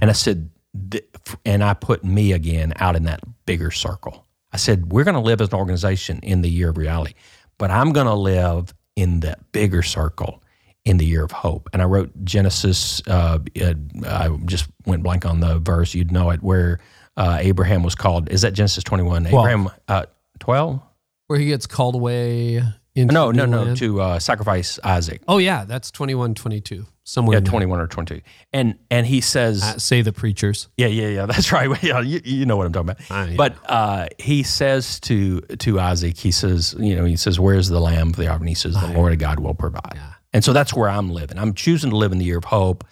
[0.00, 0.50] And I said,
[0.90, 1.04] th-
[1.44, 4.26] and I put me again out in that bigger circle.
[4.52, 7.14] I said, we're going to live as an organization in the year of reality,
[7.58, 10.42] but I'm going to live in that bigger circle
[10.84, 11.68] in the year of hope.
[11.72, 13.74] And I wrote Genesis, uh, uh,
[14.06, 16.80] I just went blank on the verse, you'd know it, where
[17.16, 18.30] uh, Abraham was called.
[18.30, 19.26] Is that Genesis 21?
[19.26, 20.06] Abraham, uh,
[20.40, 20.80] 12?
[21.26, 22.62] Where he gets called away
[22.96, 23.76] into No, no, new no, land.
[23.76, 25.22] to uh, sacrifice Isaac.
[25.28, 26.86] Oh yeah, that's 21, 22.
[27.10, 28.20] Somewhere Yeah, 21 or 22.
[28.52, 30.68] And and he says, Uh, say the preachers.
[30.76, 31.26] Yeah, yeah, yeah.
[31.32, 31.68] That's right.
[31.82, 33.02] Yeah, you, you know what I'm talking about.
[33.10, 33.34] Ah, yeah.
[33.36, 37.80] But uh, he says to to Isaac, he says, you know, he says, "Where's the
[37.80, 39.98] lamb for the offering?" He says, "The Lord of God will provide."
[40.32, 41.36] And so that's where I'm living.
[41.36, 42.84] I'm choosing to live in the year of hope.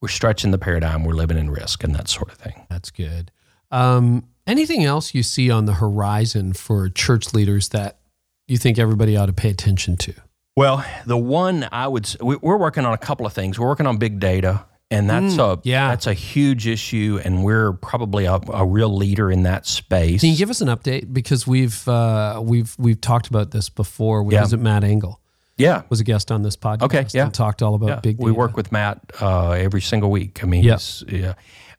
[0.00, 1.02] We're stretching the paradigm.
[1.02, 2.54] We're living in risk and that sort of thing.
[2.70, 3.32] That's good.
[3.72, 7.98] Um, anything else you see on the horizon for church leaders that
[8.46, 10.14] you think everybody ought to pay attention to?
[10.56, 13.58] Well, the one I would we- we're working on a couple of things.
[13.58, 15.88] We're working on big data, and that's a yeah.
[15.88, 20.20] that's a huge issue, and we're probably a, a real leader in that space.
[20.20, 24.22] Can you give us an update because we've uh, we've we've talked about this before.
[24.22, 24.42] We Yeah.
[24.42, 25.20] visit Matt Engel
[25.56, 26.82] yeah, was a guest on this podcast.
[26.82, 27.24] Okay, yeah.
[27.24, 28.18] and talked all about Yeah, big.
[28.18, 30.42] we work with Matt uh, every single week.
[30.42, 30.78] I mean, Yeah.
[31.08, 31.34] yeah.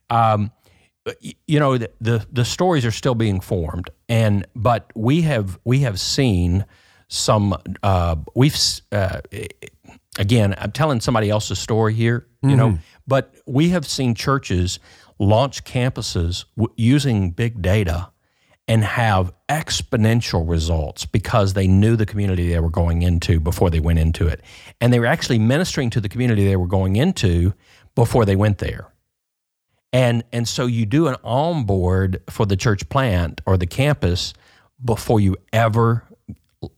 [0.09, 0.51] Um,
[1.47, 5.79] you know, the, the the stories are still being formed, and but we have we
[5.79, 6.65] have seen
[7.07, 7.55] some.
[7.83, 8.57] Uh, we've
[8.91, 9.21] uh,
[10.17, 12.27] again, I'm telling somebody else's story here.
[12.43, 12.77] You know,
[13.07, 14.79] but we have seen churches
[15.17, 18.11] launch campuses w- using big data
[18.67, 23.79] and have exponential results because they knew the community they were going into before they
[23.79, 24.41] went into it.
[24.81, 27.53] And they were actually ministering to the community they were going into
[27.93, 28.91] before they went there.
[29.93, 34.33] And and so you do an onboard for the church plant or the campus
[34.83, 36.03] before you ever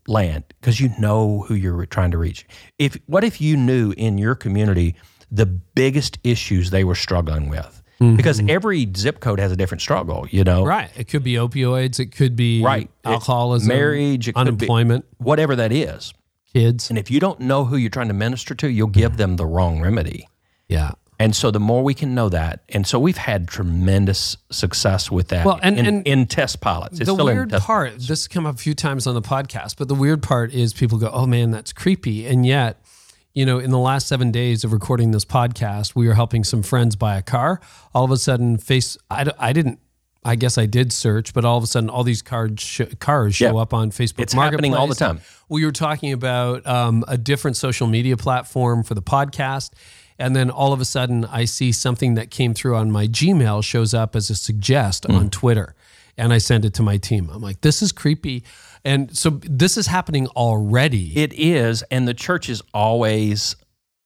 [0.07, 2.45] land because you know who you're trying to reach.
[2.79, 4.95] If what if you knew in your community
[5.31, 7.81] the biggest issues they were struggling with?
[7.99, 8.15] Mm-hmm.
[8.15, 10.63] Because every zip code has a different struggle, you know.
[10.63, 10.91] Right.
[10.95, 11.99] It could be opioids.
[11.99, 12.83] It could be Right.
[13.03, 16.13] It- alcoholism, marriage, it could be- unemployment, Whatever that is.
[16.53, 16.89] kids.
[16.89, 19.45] And if you don't know who you're trying to minister to, you'll give them the
[19.47, 20.27] wrong remedy.
[20.69, 20.91] Yeah.
[21.20, 25.30] And so the more we can know that, and so we've had tremendous success with
[25.30, 26.99] that Well, and- in, and in test pilots.
[26.99, 29.88] It's the weird part, this has come up a few times on the podcast, but
[29.88, 32.28] the weird part is people go, oh man, that's creepy.
[32.28, 32.80] And yet,
[33.34, 36.61] you know, in the last seven days of recording this podcast, we were helping some
[36.61, 37.61] friends buy a car.
[37.95, 39.80] All of a sudden, face I, I didn't,
[40.26, 43.36] I guess I did search, but all of a sudden, all these cards sh- cars
[43.36, 43.61] show Yeah.
[43.61, 44.20] up on Facebook.
[44.22, 45.22] It's happening all the time.
[45.49, 49.72] We were talking about um, a different social media platform for the podcast.
[50.20, 53.63] And then all of a sudden, I see something that came through on my Gmail
[53.63, 55.15] shows up as a suggest Mm.
[55.18, 55.76] on Twitter.
[56.18, 57.30] And I send it to my team.
[57.32, 58.43] I'm like, this is creepy.
[58.84, 61.11] And so this is happening already.
[61.15, 63.55] It is, and the church is always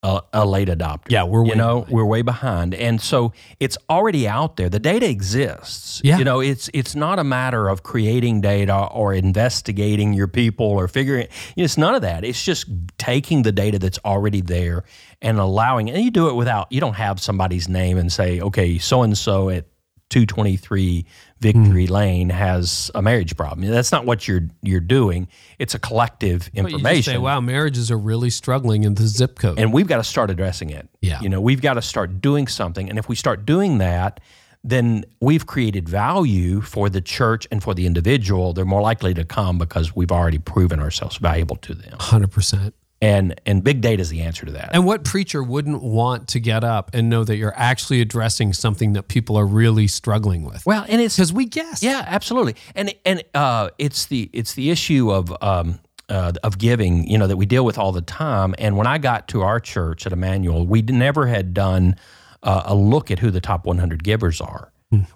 [0.03, 1.09] a, a late adopter.
[1.09, 4.69] Yeah, we're you way know we're way behind, and so it's already out there.
[4.69, 6.01] The data exists.
[6.03, 6.17] Yeah.
[6.17, 10.87] you know it's it's not a matter of creating data or investigating your people or
[10.87, 11.27] figuring.
[11.55, 12.23] It's none of that.
[12.23, 12.65] It's just
[12.97, 14.83] taking the data that's already there
[15.21, 16.71] and allowing, and you do it without.
[16.71, 19.65] You don't have somebody's name and say, okay, so and so at
[20.11, 21.05] 223
[21.39, 21.93] Victory Hmm.
[21.93, 23.67] Lane has a marriage problem.
[23.67, 25.27] That's not what you're you're doing.
[25.57, 27.13] It's a collective information.
[27.13, 29.57] say, wow, marriages are really struggling in the zip code.
[29.57, 30.87] and we've got to start addressing it.
[31.01, 31.19] Yeah.
[31.21, 32.89] You know, we've got to start doing something.
[32.89, 34.19] And if we start doing that,
[34.63, 38.53] then we've created value for the church and for the individual.
[38.53, 41.97] They're more likely to come because we've already proven ourselves valuable to them.
[41.97, 42.73] 100%.
[43.01, 44.69] And and big data is the answer to that.
[44.73, 48.93] And what preacher wouldn't want to get up and know that you're actually addressing something
[48.93, 50.63] that people are really struggling with?
[50.67, 51.81] well, and it's Because we guess.
[51.81, 52.55] Yeah, absolutely.
[52.75, 55.79] And and uh, it's the it's the issue of um,
[56.11, 58.53] uh, of giving, you know, that we deal with all the time.
[58.59, 61.95] And when I got to our church at Immanuel, we never had done
[62.43, 64.70] uh, a look at who the top 100 givers are.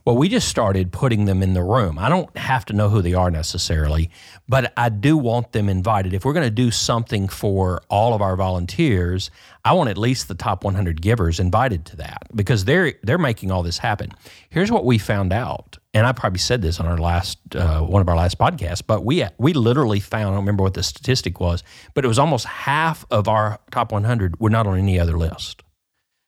[0.05, 1.99] Well, we just started putting them in the room.
[1.99, 4.09] I don't have to know who they are necessarily,
[4.47, 6.13] but I do want them invited.
[6.13, 9.29] If we're going to do something for all of our volunteers,
[9.65, 13.51] I want at least the top 100 givers invited to that because they're they're making
[13.51, 14.11] all this happen.
[14.49, 18.01] Here's what we found out, and I probably said this on our last uh, one
[18.01, 21.41] of our last podcasts, but we we literally found I don't remember what the statistic
[21.41, 21.63] was,
[21.93, 25.64] but it was almost half of our top 100 were not on any other list.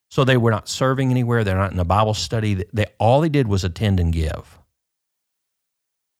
[0.09, 1.43] So they were not serving anywhere.
[1.43, 2.63] They're not in a Bible study.
[2.73, 4.57] They all they did was attend and give.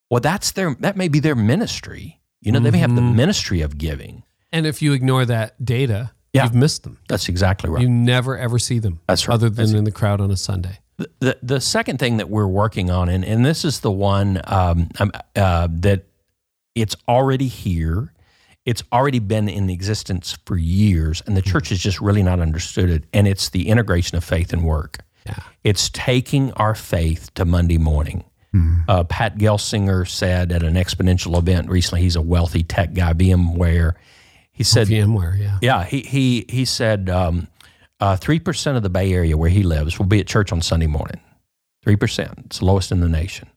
[0.09, 2.19] Well, that's their that may be their ministry.
[2.41, 4.23] You know, they may have the ministry of giving.
[4.51, 6.43] And if you ignore that data, Yeah.
[6.43, 6.99] you've missed them.
[7.09, 7.81] That's exactly right.
[7.81, 8.99] You never ever see them.
[9.07, 9.33] That's right.
[9.33, 10.79] Other than in the crowd on a Sunday.
[10.97, 14.41] The, the the second thing that we're working on, and, and this is the one
[14.45, 16.05] um, um, uh, that
[16.75, 18.13] it's already here.
[18.67, 22.89] It's already been in existence for years, and the church has just really not understood
[22.89, 23.05] it.
[23.13, 24.97] And it's the integration of faith and work.
[25.25, 25.39] Yeah.
[25.63, 28.25] It's taking our faith to Monday morning.
[28.89, 33.93] Uh, Pat Gelsinger said at an exponential event recently, he's a wealthy tech guy, VMware.
[34.51, 35.59] He said, VMware, yeah.
[35.61, 37.47] yeah, he he he said um,
[38.17, 40.87] three percent of the Bay Area where he lives will be at church on Sunday
[40.87, 41.21] morning.
[41.83, 43.47] Three percent, it's the lowest in the nation.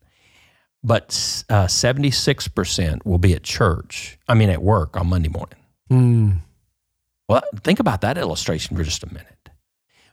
[0.82, 4.18] But six percent will be at church.
[4.28, 5.58] I mean, at work on Monday morning.
[5.88, 6.30] Hmm.
[7.28, 9.50] Well, think about that illustration for just a minute.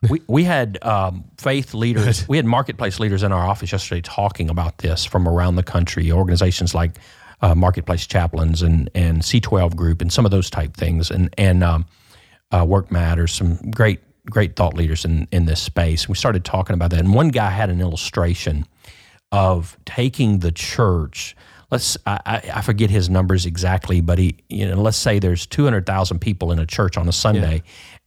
[0.10, 4.50] We we had um, faith leaders, we had marketplace leaders in our office yesterday talking
[4.50, 6.12] about this from around the country.
[6.12, 6.98] Organizations like
[7.42, 11.64] uh, Marketplace Chaplains and and C12 Group and some of those type things, and and
[11.64, 11.86] um,
[12.52, 14.00] uh, Work Matters, some great
[14.30, 16.08] great thought leaders in in this space.
[16.08, 18.66] We started talking about that, and one guy had an illustration
[19.32, 21.36] of taking the church.
[21.70, 25.64] Let's I, I forget his numbers exactly, but he you know let's say there's two
[25.64, 27.64] hundred thousand people in a church on a Sunday,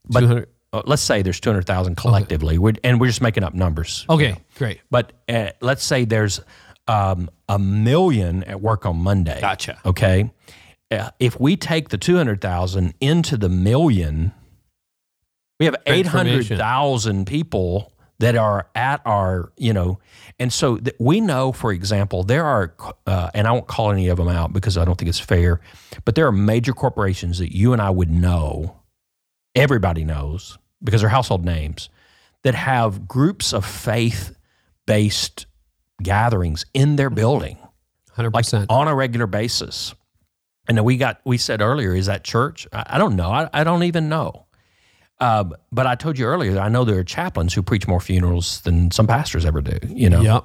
[0.09, 3.55] but uh, let's say there's two hundred thousand collectively, we're, and we're just making up
[3.55, 4.07] numbers.
[4.09, 4.81] Okay, great.
[4.91, 6.41] But uh, let's say there's
[6.89, 9.41] um, a million at work on Monday.
[9.41, 9.79] Gotcha.
[9.85, 10.31] Okay.
[10.91, 14.33] Uh, if we take the 200,000 into the million,
[15.61, 16.55] we have Transformation.
[16.55, 19.99] 800,000 people that are at our, you know,
[20.39, 22.75] and so th- we know, for example, there are,
[23.07, 25.61] uh, and I won't call any of them out because I don't think it's fair,
[26.05, 28.77] but there are major corporations that you and I would know,
[29.55, 31.89] everybody knows because they're household names,
[32.43, 34.37] that have groups of faith
[34.87, 35.47] based
[36.03, 37.57] gatherings in their building
[38.17, 38.67] 100%.
[38.69, 39.95] on a regular basis.
[40.69, 42.67] And we got we said earlier, is that church?
[42.71, 43.31] I, I don't know.
[43.31, 44.45] I, I don't even know.
[45.21, 48.01] Um, but I told you earlier that I know there are chaplains who preach more
[48.01, 49.79] funerals than some pastors ever do.
[49.89, 50.23] You know.
[50.23, 50.45] Yep.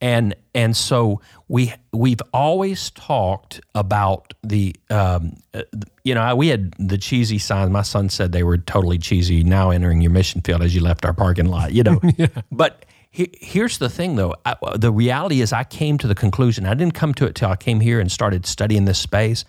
[0.00, 5.62] And and so we we've always talked about the um, uh,
[6.02, 7.70] you know we had the cheesy signs.
[7.70, 9.44] My son said they were totally cheesy.
[9.44, 11.72] Now entering your mission field as you left our parking lot.
[11.72, 12.00] You know.
[12.16, 12.26] yeah.
[12.50, 14.34] But he, here's the thing, though.
[14.44, 16.66] I, the reality is, I came to the conclusion.
[16.66, 19.44] I didn't come to it till I came here and started studying this space.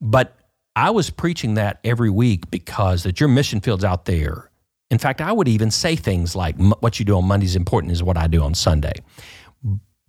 [0.00, 0.36] But
[0.76, 4.50] I was preaching that every week because that your mission field's out there.
[4.90, 7.92] In fact, I would even say things like, "What you do on Monday is important
[7.92, 8.94] is what I do on Sunday."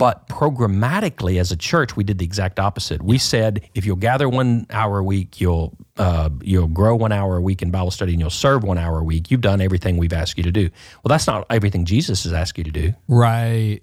[0.02, 3.04] But programmatically, as a church, we did the exact opposite.
[3.04, 7.38] We said, if you'll gather one hour a week, you'll uh, you'll grow one hour
[7.38, 9.30] a week in Bible study, and you'll serve one hour a week.
[9.30, 10.72] You've done everything we've asked you to do.
[11.04, 12.94] Well, that's not everything Jesus has asked you to do.
[13.08, 13.82] Right.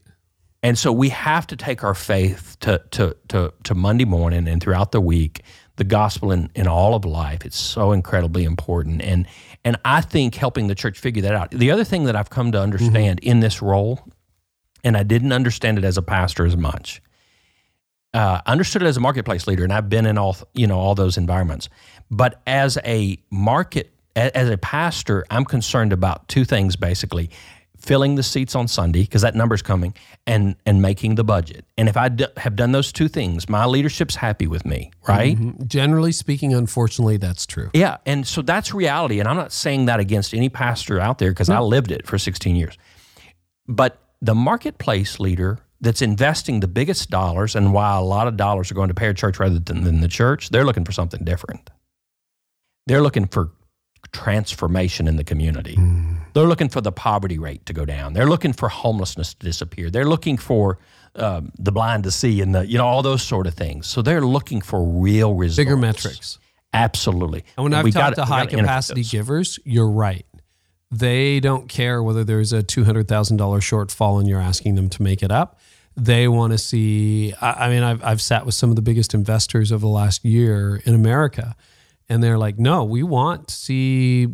[0.65, 4.61] And so we have to take our faith to, to, to, to Monday morning and
[4.61, 5.43] throughout the week,
[5.79, 7.47] the gospel in, in all of life.
[7.47, 9.01] It's so incredibly important.
[9.01, 9.27] And,
[9.65, 11.51] and I think helping the church figure that out.
[11.53, 14.07] The other thing that I've come to understand in this role,
[14.85, 17.01] and I didn't understand it as a pastor as much,
[18.13, 20.95] uh, understood it as a marketplace leader, and I've been in all you know all
[20.95, 21.69] those environments.
[22.11, 27.31] But as a market, as a pastor, I'm concerned about two things basically:
[27.89, 29.95] filling the seats on Sunday because that number's coming,
[30.27, 31.65] and and making the budget.
[31.79, 35.39] And if I d- have done those two things, my leadership's happy with me, right?
[35.39, 35.67] Mm-hmm.
[35.67, 37.71] Generally speaking, unfortunately, that's true.
[37.73, 39.21] Yeah, and so that's reality.
[39.21, 42.19] And I'm not saying that against any pastor out there because I lived it for
[42.19, 42.77] 16 years.
[43.67, 48.71] But the marketplace leader that's investing the biggest dollars, and while a lot of dollars
[48.71, 51.71] are going to parachurch rather than, than the church, they're looking for something different.
[52.87, 53.51] They're looking for
[54.13, 55.79] transformation in the community.
[56.35, 58.13] They're looking for the poverty rate to go down.
[58.13, 59.91] They're looking for homelessness to disappear.
[59.91, 60.79] They're looking for
[61.15, 63.87] um, the blind to see and the you know all those sort of things.
[63.87, 66.39] So they're looking for real results, Bigger metrics.
[66.73, 67.45] Absolutely.
[67.57, 70.27] And when I've talked gotta- to high capacity givers, you're right.
[70.91, 73.05] They don't care whether there's a $200,000
[73.37, 75.59] shortfall and you're asking them to make it up.
[75.97, 77.35] They want to see.
[77.41, 80.25] I, I mean, I've, I've sat with some of the biggest investors over the last
[80.25, 81.57] year in America,
[82.09, 84.29] and they're like, no, we want to see,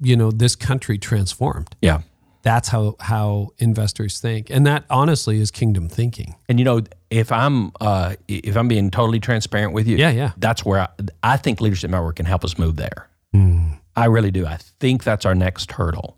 [0.00, 1.74] you know, this country transformed.
[1.82, 2.02] Yeah.
[2.42, 4.50] That's how, how investors think.
[4.50, 6.34] And that honestly is kingdom thinking.
[6.48, 10.32] And you know, if I'm uh, if I'm being totally transparent with you, Yeah, yeah.
[10.38, 10.88] that's where I,
[11.22, 13.08] I think Leadership Network can help us move there.
[13.32, 13.74] Hmm.
[13.94, 14.44] I really do.
[14.46, 16.16] I think that's our next hurdle.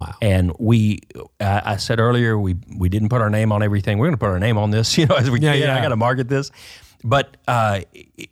[0.00, 0.14] Wow.
[0.22, 1.00] And we,
[1.40, 3.98] I, I said earlier, we we didn't put our name on everything.
[3.98, 5.60] We're going to put our name on this, you know, as we Yeah, can.
[5.62, 5.76] yeah.
[5.76, 6.50] I got to market this.
[7.06, 7.82] But uh,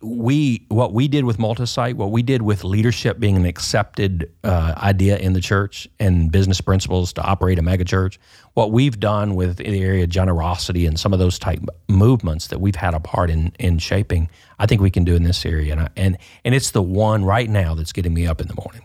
[0.01, 4.73] we, what we did with multi-site, what we did with leadership being an accepted uh,
[4.77, 8.19] idea in the church and business principles to operate a mega church,
[8.55, 12.59] what we've done with the area of generosity and some of those type movements that
[12.59, 15.73] we've had a part in in shaping, I think we can do in this area.
[15.73, 18.55] And I, and and it's the one right now that's getting me up in the
[18.55, 18.81] morning.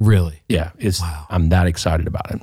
[0.00, 0.42] Really.
[0.48, 1.26] Yeah, it's Wow.
[1.30, 2.42] I'm that excited about it.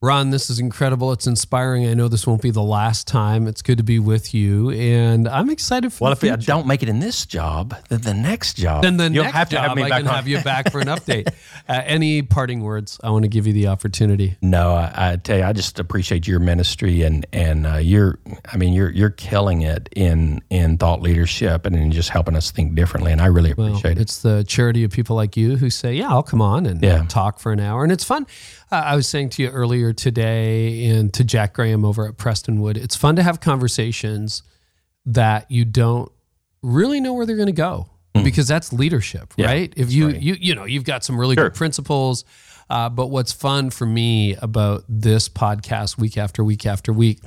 [0.00, 1.10] Ron, this is incredible.
[1.10, 1.84] It's inspiring.
[1.88, 3.48] I know this won't be the last time.
[3.48, 6.04] It's good to be with you, and I'm excited for you.
[6.04, 9.10] Well, if I don't make it in this job, then the next job, then the
[9.10, 10.14] you'll next have to job, have me I back can on.
[10.14, 11.26] have you back for an update.
[11.68, 13.00] uh, any parting words?
[13.02, 14.36] I want to give you the opportunity.
[14.40, 18.20] No, I, I tell you, I just appreciate your ministry and and uh, you're,
[18.52, 22.52] I mean, you're you're killing it in in thought leadership and in just helping us
[22.52, 24.02] think differently, and I really Well, appreciate it.
[24.02, 27.04] it's the charity of people like you who say, "Yeah, I'll come on and Yeah.
[27.08, 28.28] talk for an hour," and it's fun.
[28.70, 32.76] Uh, I was saying to you earlier today, and to Jack Graham over at Prestonwood,
[32.76, 34.42] it's fun to have conversations
[35.06, 36.12] that you don't
[36.62, 37.88] really know where they're going to go
[38.24, 39.34] because that's leadership, Mm.
[39.38, 39.72] Yeah, right?
[39.76, 41.44] If you you you know you've got some really Sure.
[41.50, 42.24] good principles,
[42.68, 47.20] uh, but what's fun for me about this podcast week after week after week,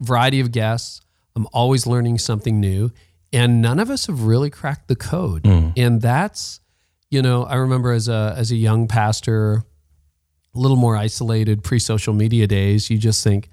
[0.00, 1.00] variety of guests.
[1.36, 2.90] I'm always learning something new,
[3.32, 5.46] and none of us have really cracked the code.
[5.46, 6.60] And that's,
[7.10, 9.64] you know, I remember as a as a young pastor,
[10.54, 12.90] a little more isolated pre-social media days.
[12.90, 13.48] You just think,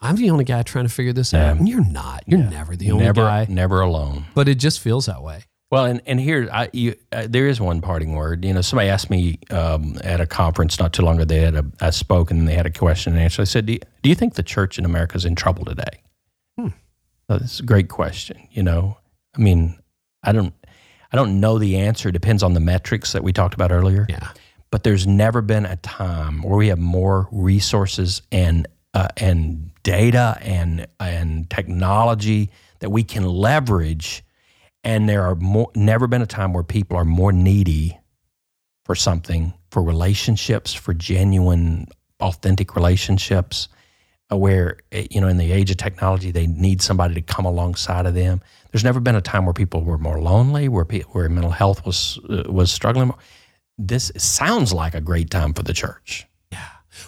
[0.00, 2.22] I'm the only guy trying to figure this out, and you're not.
[2.26, 3.46] You're never the only never guy.
[3.48, 4.26] never alone.
[4.34, 5.42] But it just feels that way.
[5.70, 8.44] Well, and and here, I, you, uh, there is one parting word.
[8.44, 11.24] You know, somebody asked me um, at a conference not too long ago.
[11.24, 13.42] They had a, I spoke and they had a question and answer.
[13.42, 16.02] I said, "Do you, do you think the church in America is in trouble today?"
[16.56, 16.68] Hmm.
[17.28, 18.38] Uh, That's a great question.
[18.50, 18.96] You know,
[19.36, 19.78] I mean,
[20.22, 20.54] I don't,
[21.12, 22.08] I don't know the answer.
[22.08, 24.06] It depends on the metrics that we talked about earlier.
[24.08, 24.28] Yeah.
[24.70, 30.38] But there's never been a time where we have more resources and uh, and data
[30.42, 32.50] and and technology
[32.80, 34.24] that we can leverage.
[34.84, 37.98] And there are more never been a time where people are more needy
[38.84, 41.86] for something for relationships for genuine
[42.20, 43.68] authentic relationships
[44.32, 47.44] uh, where eh, you know in the age of technology they need somebody to come
[47.44, 48.40] alongside of them.
[48.70, 51.84] There's never been a time where people were more lonely where pe- where mental health
[51.86, 53.12] was uh, was struggling
[53.78, 56.58] this sounds like a great time for the church Yeah.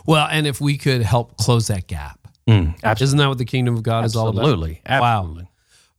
[0.06, 3.44] Well, and if we could help close that gap, mm, absolutely isn't that what the
[3.44, 4.42] kingdom of God is all about?
[4.42, 5.36] absolutely Wow.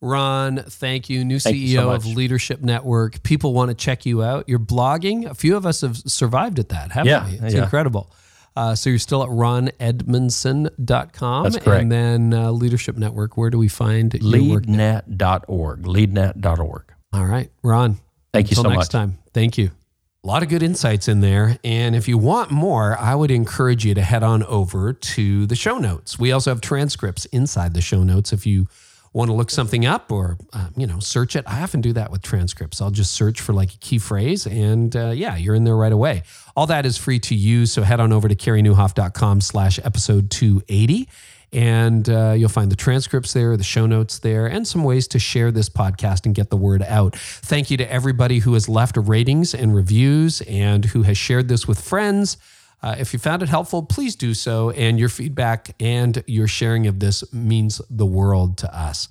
[0.03, 1.23] Ron, thank you.
[1.23, 2.07] New Thank you CEO so of.
[2.07, 3.21] Leadership Network.
[3.21, 4.45] People want to check you out.
[4.49, 5.29] You're blogging.
[5.29, 7.33] A few of us have survived at that, haven't Yeah, we?
[7.45, 7.61] It's yeah.
[7.63, 8.11] incredible.
[8.55, 11.43] Uh, so you're still at ronedmondson.com.
[11.43, 11.81] That's correct.
[11.83, 14.63] And then uh, Leadership Network, where do we find your work?
[14.63, 17.99] leadnet.org leadnet.org All right, Ron.
[18.33, 18.63] Thank you so much.
[18.63, 18.89] Until so next much.
[18.91, 19.17] time.
[19.33, 19.69] Thank you.
[20.23, 21.57] A lot of good insights in there.
[21.63, 25.55] And if you want more, I would encourage you to head on over to the
[25.55, 26.19] show notes.
[26.19, 28.67] We also have transcripts inside the show notes if you
[29.13, 31.43] want to look something up or, uh, you know, search it.
[31.47, 32.81] I often do that with transcripts.
[32.81, 35.91] I'll just search for like a key phrase and uh, yeah, you're in there right
[35.91, 36.21] away.
[36.55, 37.71] All that is free to use.
[37.71, 41.09] So head on over to careynieuwhof.com slash episode 280
[41.53, 45.19] And uh, you'll find the transcripts there, the show notes there, and some ways to
[45.19, 47.17] share this podcast and get the word out.
[47.17, 51.67] Thank you to everybody who has left ratings and reviews and who has shared this
[51.67, 52.37] with friends.
[52.81, 54.71] Uh, if you found it helpful, please do so.
[54.71, 59.07] And your feedback and your sharing of this means the world to us.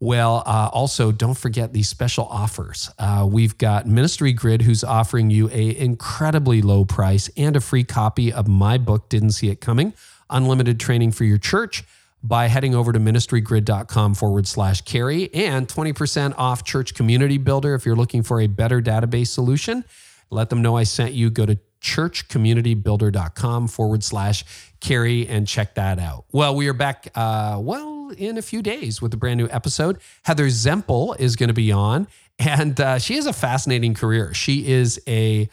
[0.00, 2.90] Well, uh, also don't forget these special offers.
[2.98, 7.84] Uh, we've got Ministry Grid, who's offering you a incredibly low price and a free
[7.84, 9.92] copy of my book, Didn't See It Coming,
[10.32, 11.84] unlimited training for your church
[12.22, 17.84] by heading over to ministrygrid.com forward slash carey and 20% off Church Community Builder if
[17.84, 19.84] you're looking for a better database solution.
[20.30, 21.30] Let them know I sent you.
[21.30, 24.44] Go to churchcommunitybuilder.com forward slash
[24.80, 26.24] carey and check that out.
[26.32, 29.98] Well, we are back, uh, well, in a few days with a brand new episode.
[30.22, 32.06] Heather Zempel is going to be on,
[32.38, 34.32] and uh, she has a fascinating career.
[34.32, 35.48] She is a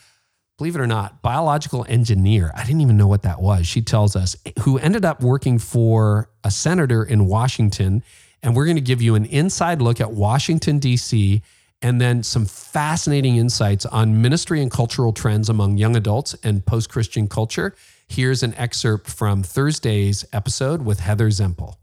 [0.60, 2.52] believe it or not, biological engineer.
[2.54, 3.66] I didn't even know what that was.
[3.66, 8.04] She tells us, who ended up working for a senator in Washington.
[8.44, 11.42] And we're going to give you an inside look at Washington, D.C
[11.82, 16.90] and then some fascinating insights on ministry and cultural trends among young adults and post
[16.90, 17.76] Christian culture.
[18.08, 21.76] Here's an excerpt from Thursday's episode with Heather Zempel.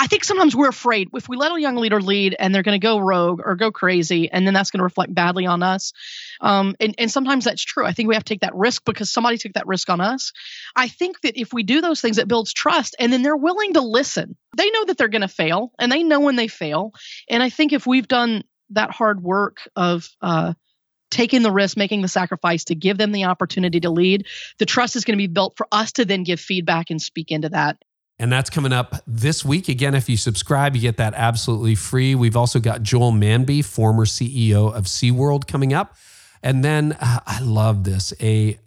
[0.00, 2.80] I think sometimes we're afraid if we let a young leader lead and they're going
[2.80, 5.92] to go rogue or go crazy, and then that's going to reflect badly on us.
[6.40, 7.84] Um, and, and sometimes that's true.
[7.84, 10.32] I think we have to take that risk because somebody took that risk on us.
[10.76, 13.74] I think that if we do those things, it builds trust, and then they're willing
[13.74, 14.36] to listen.
[14.56, 16.92] They know that they're going to fail, and they know when they fail.
[17.28, 20.54] And I think if we've done that hard work of uh,
[21.10, 24.26] taking the risk, making the sacrifice to give them the opportunity to lead,
[24.58, 27.32] the trust is going to be built for us to then give feedback and speak
[27.32, 27.78] into that.
[28.20, 29.68] And that's coming up this week.
[29.68, 32.14] Again, if you subscribe, you get that absolutely free.
[32.16, 35.94] We've also got Joel Manby, former CEO of SeaWorld, coming up.
[36.42, 38.58] And then uh, I love this a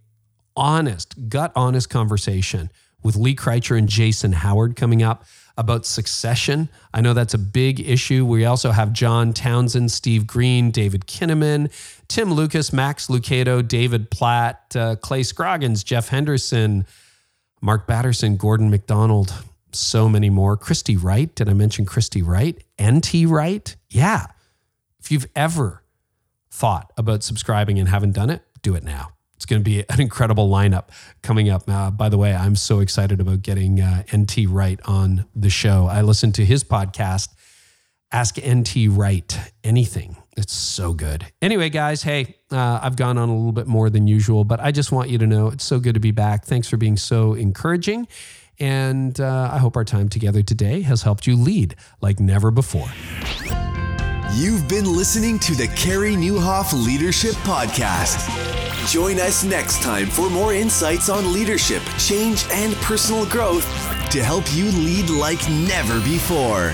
[0.56, 2.70] honest, gut honest conversation
[3.04, 5.26] with Lee Kricher and Jason Howard coming up
[5.58, 6.70] about succession.
[6.94, 8.26] I know that's a big issue.
[8.26, 11.72] We also have John Townsend, Steve Green, David Kinnaman,
[12.08, 16.86] Tim Lucas, Max Lucado, David Platt, uh, Clay Scroggins, Jeff Henderson,
[17.62, 19.34] Mark Batterson, Gordon MacDonald,
[19.72, 20.58] so many more.
[20.58, 21.34] Christy Wright.
[21.36, 22.62] Did I mention Christy Wright?
[22.82, 23.76] NT Wright?
[23.90, 24.28] Yeah.
[25.00, 25.84] If you've ever
[26.50, 29.14] thought about subscribing and haven't done it, do it now.
[29.36, 30.90] It's going to be an incredible lineup
[31.24, 31.64] coming up.
[31.68, 35.88] Uh, by the way, I'm so excited about getting uh, NT Wright on the show.
[35.88, 37.30] I listened to his podcast,
[38.12, 40.18] Ask NT Wright Anything.
[40.38, 41.26] It's so good.
[41.42, 44.72] Anyway, guys, hey, uh, I've gone on a little bit more than usual, but I
[44.72, 46.46] just want you to know it's so good to be back.
[46.46, 48.08] Thanks for being so encouraging.
[48.60, 52.88] And uh, I hope our time together today has helped you lead like never before.
[54.36, 58.30] You've been listening to the Carey Nieuwhof Leadership Podcast.
[58.88, 63.66] Join us next time for more insights on leadership, change, and personal growth
[64.12, 66.74] to help you lead like never before.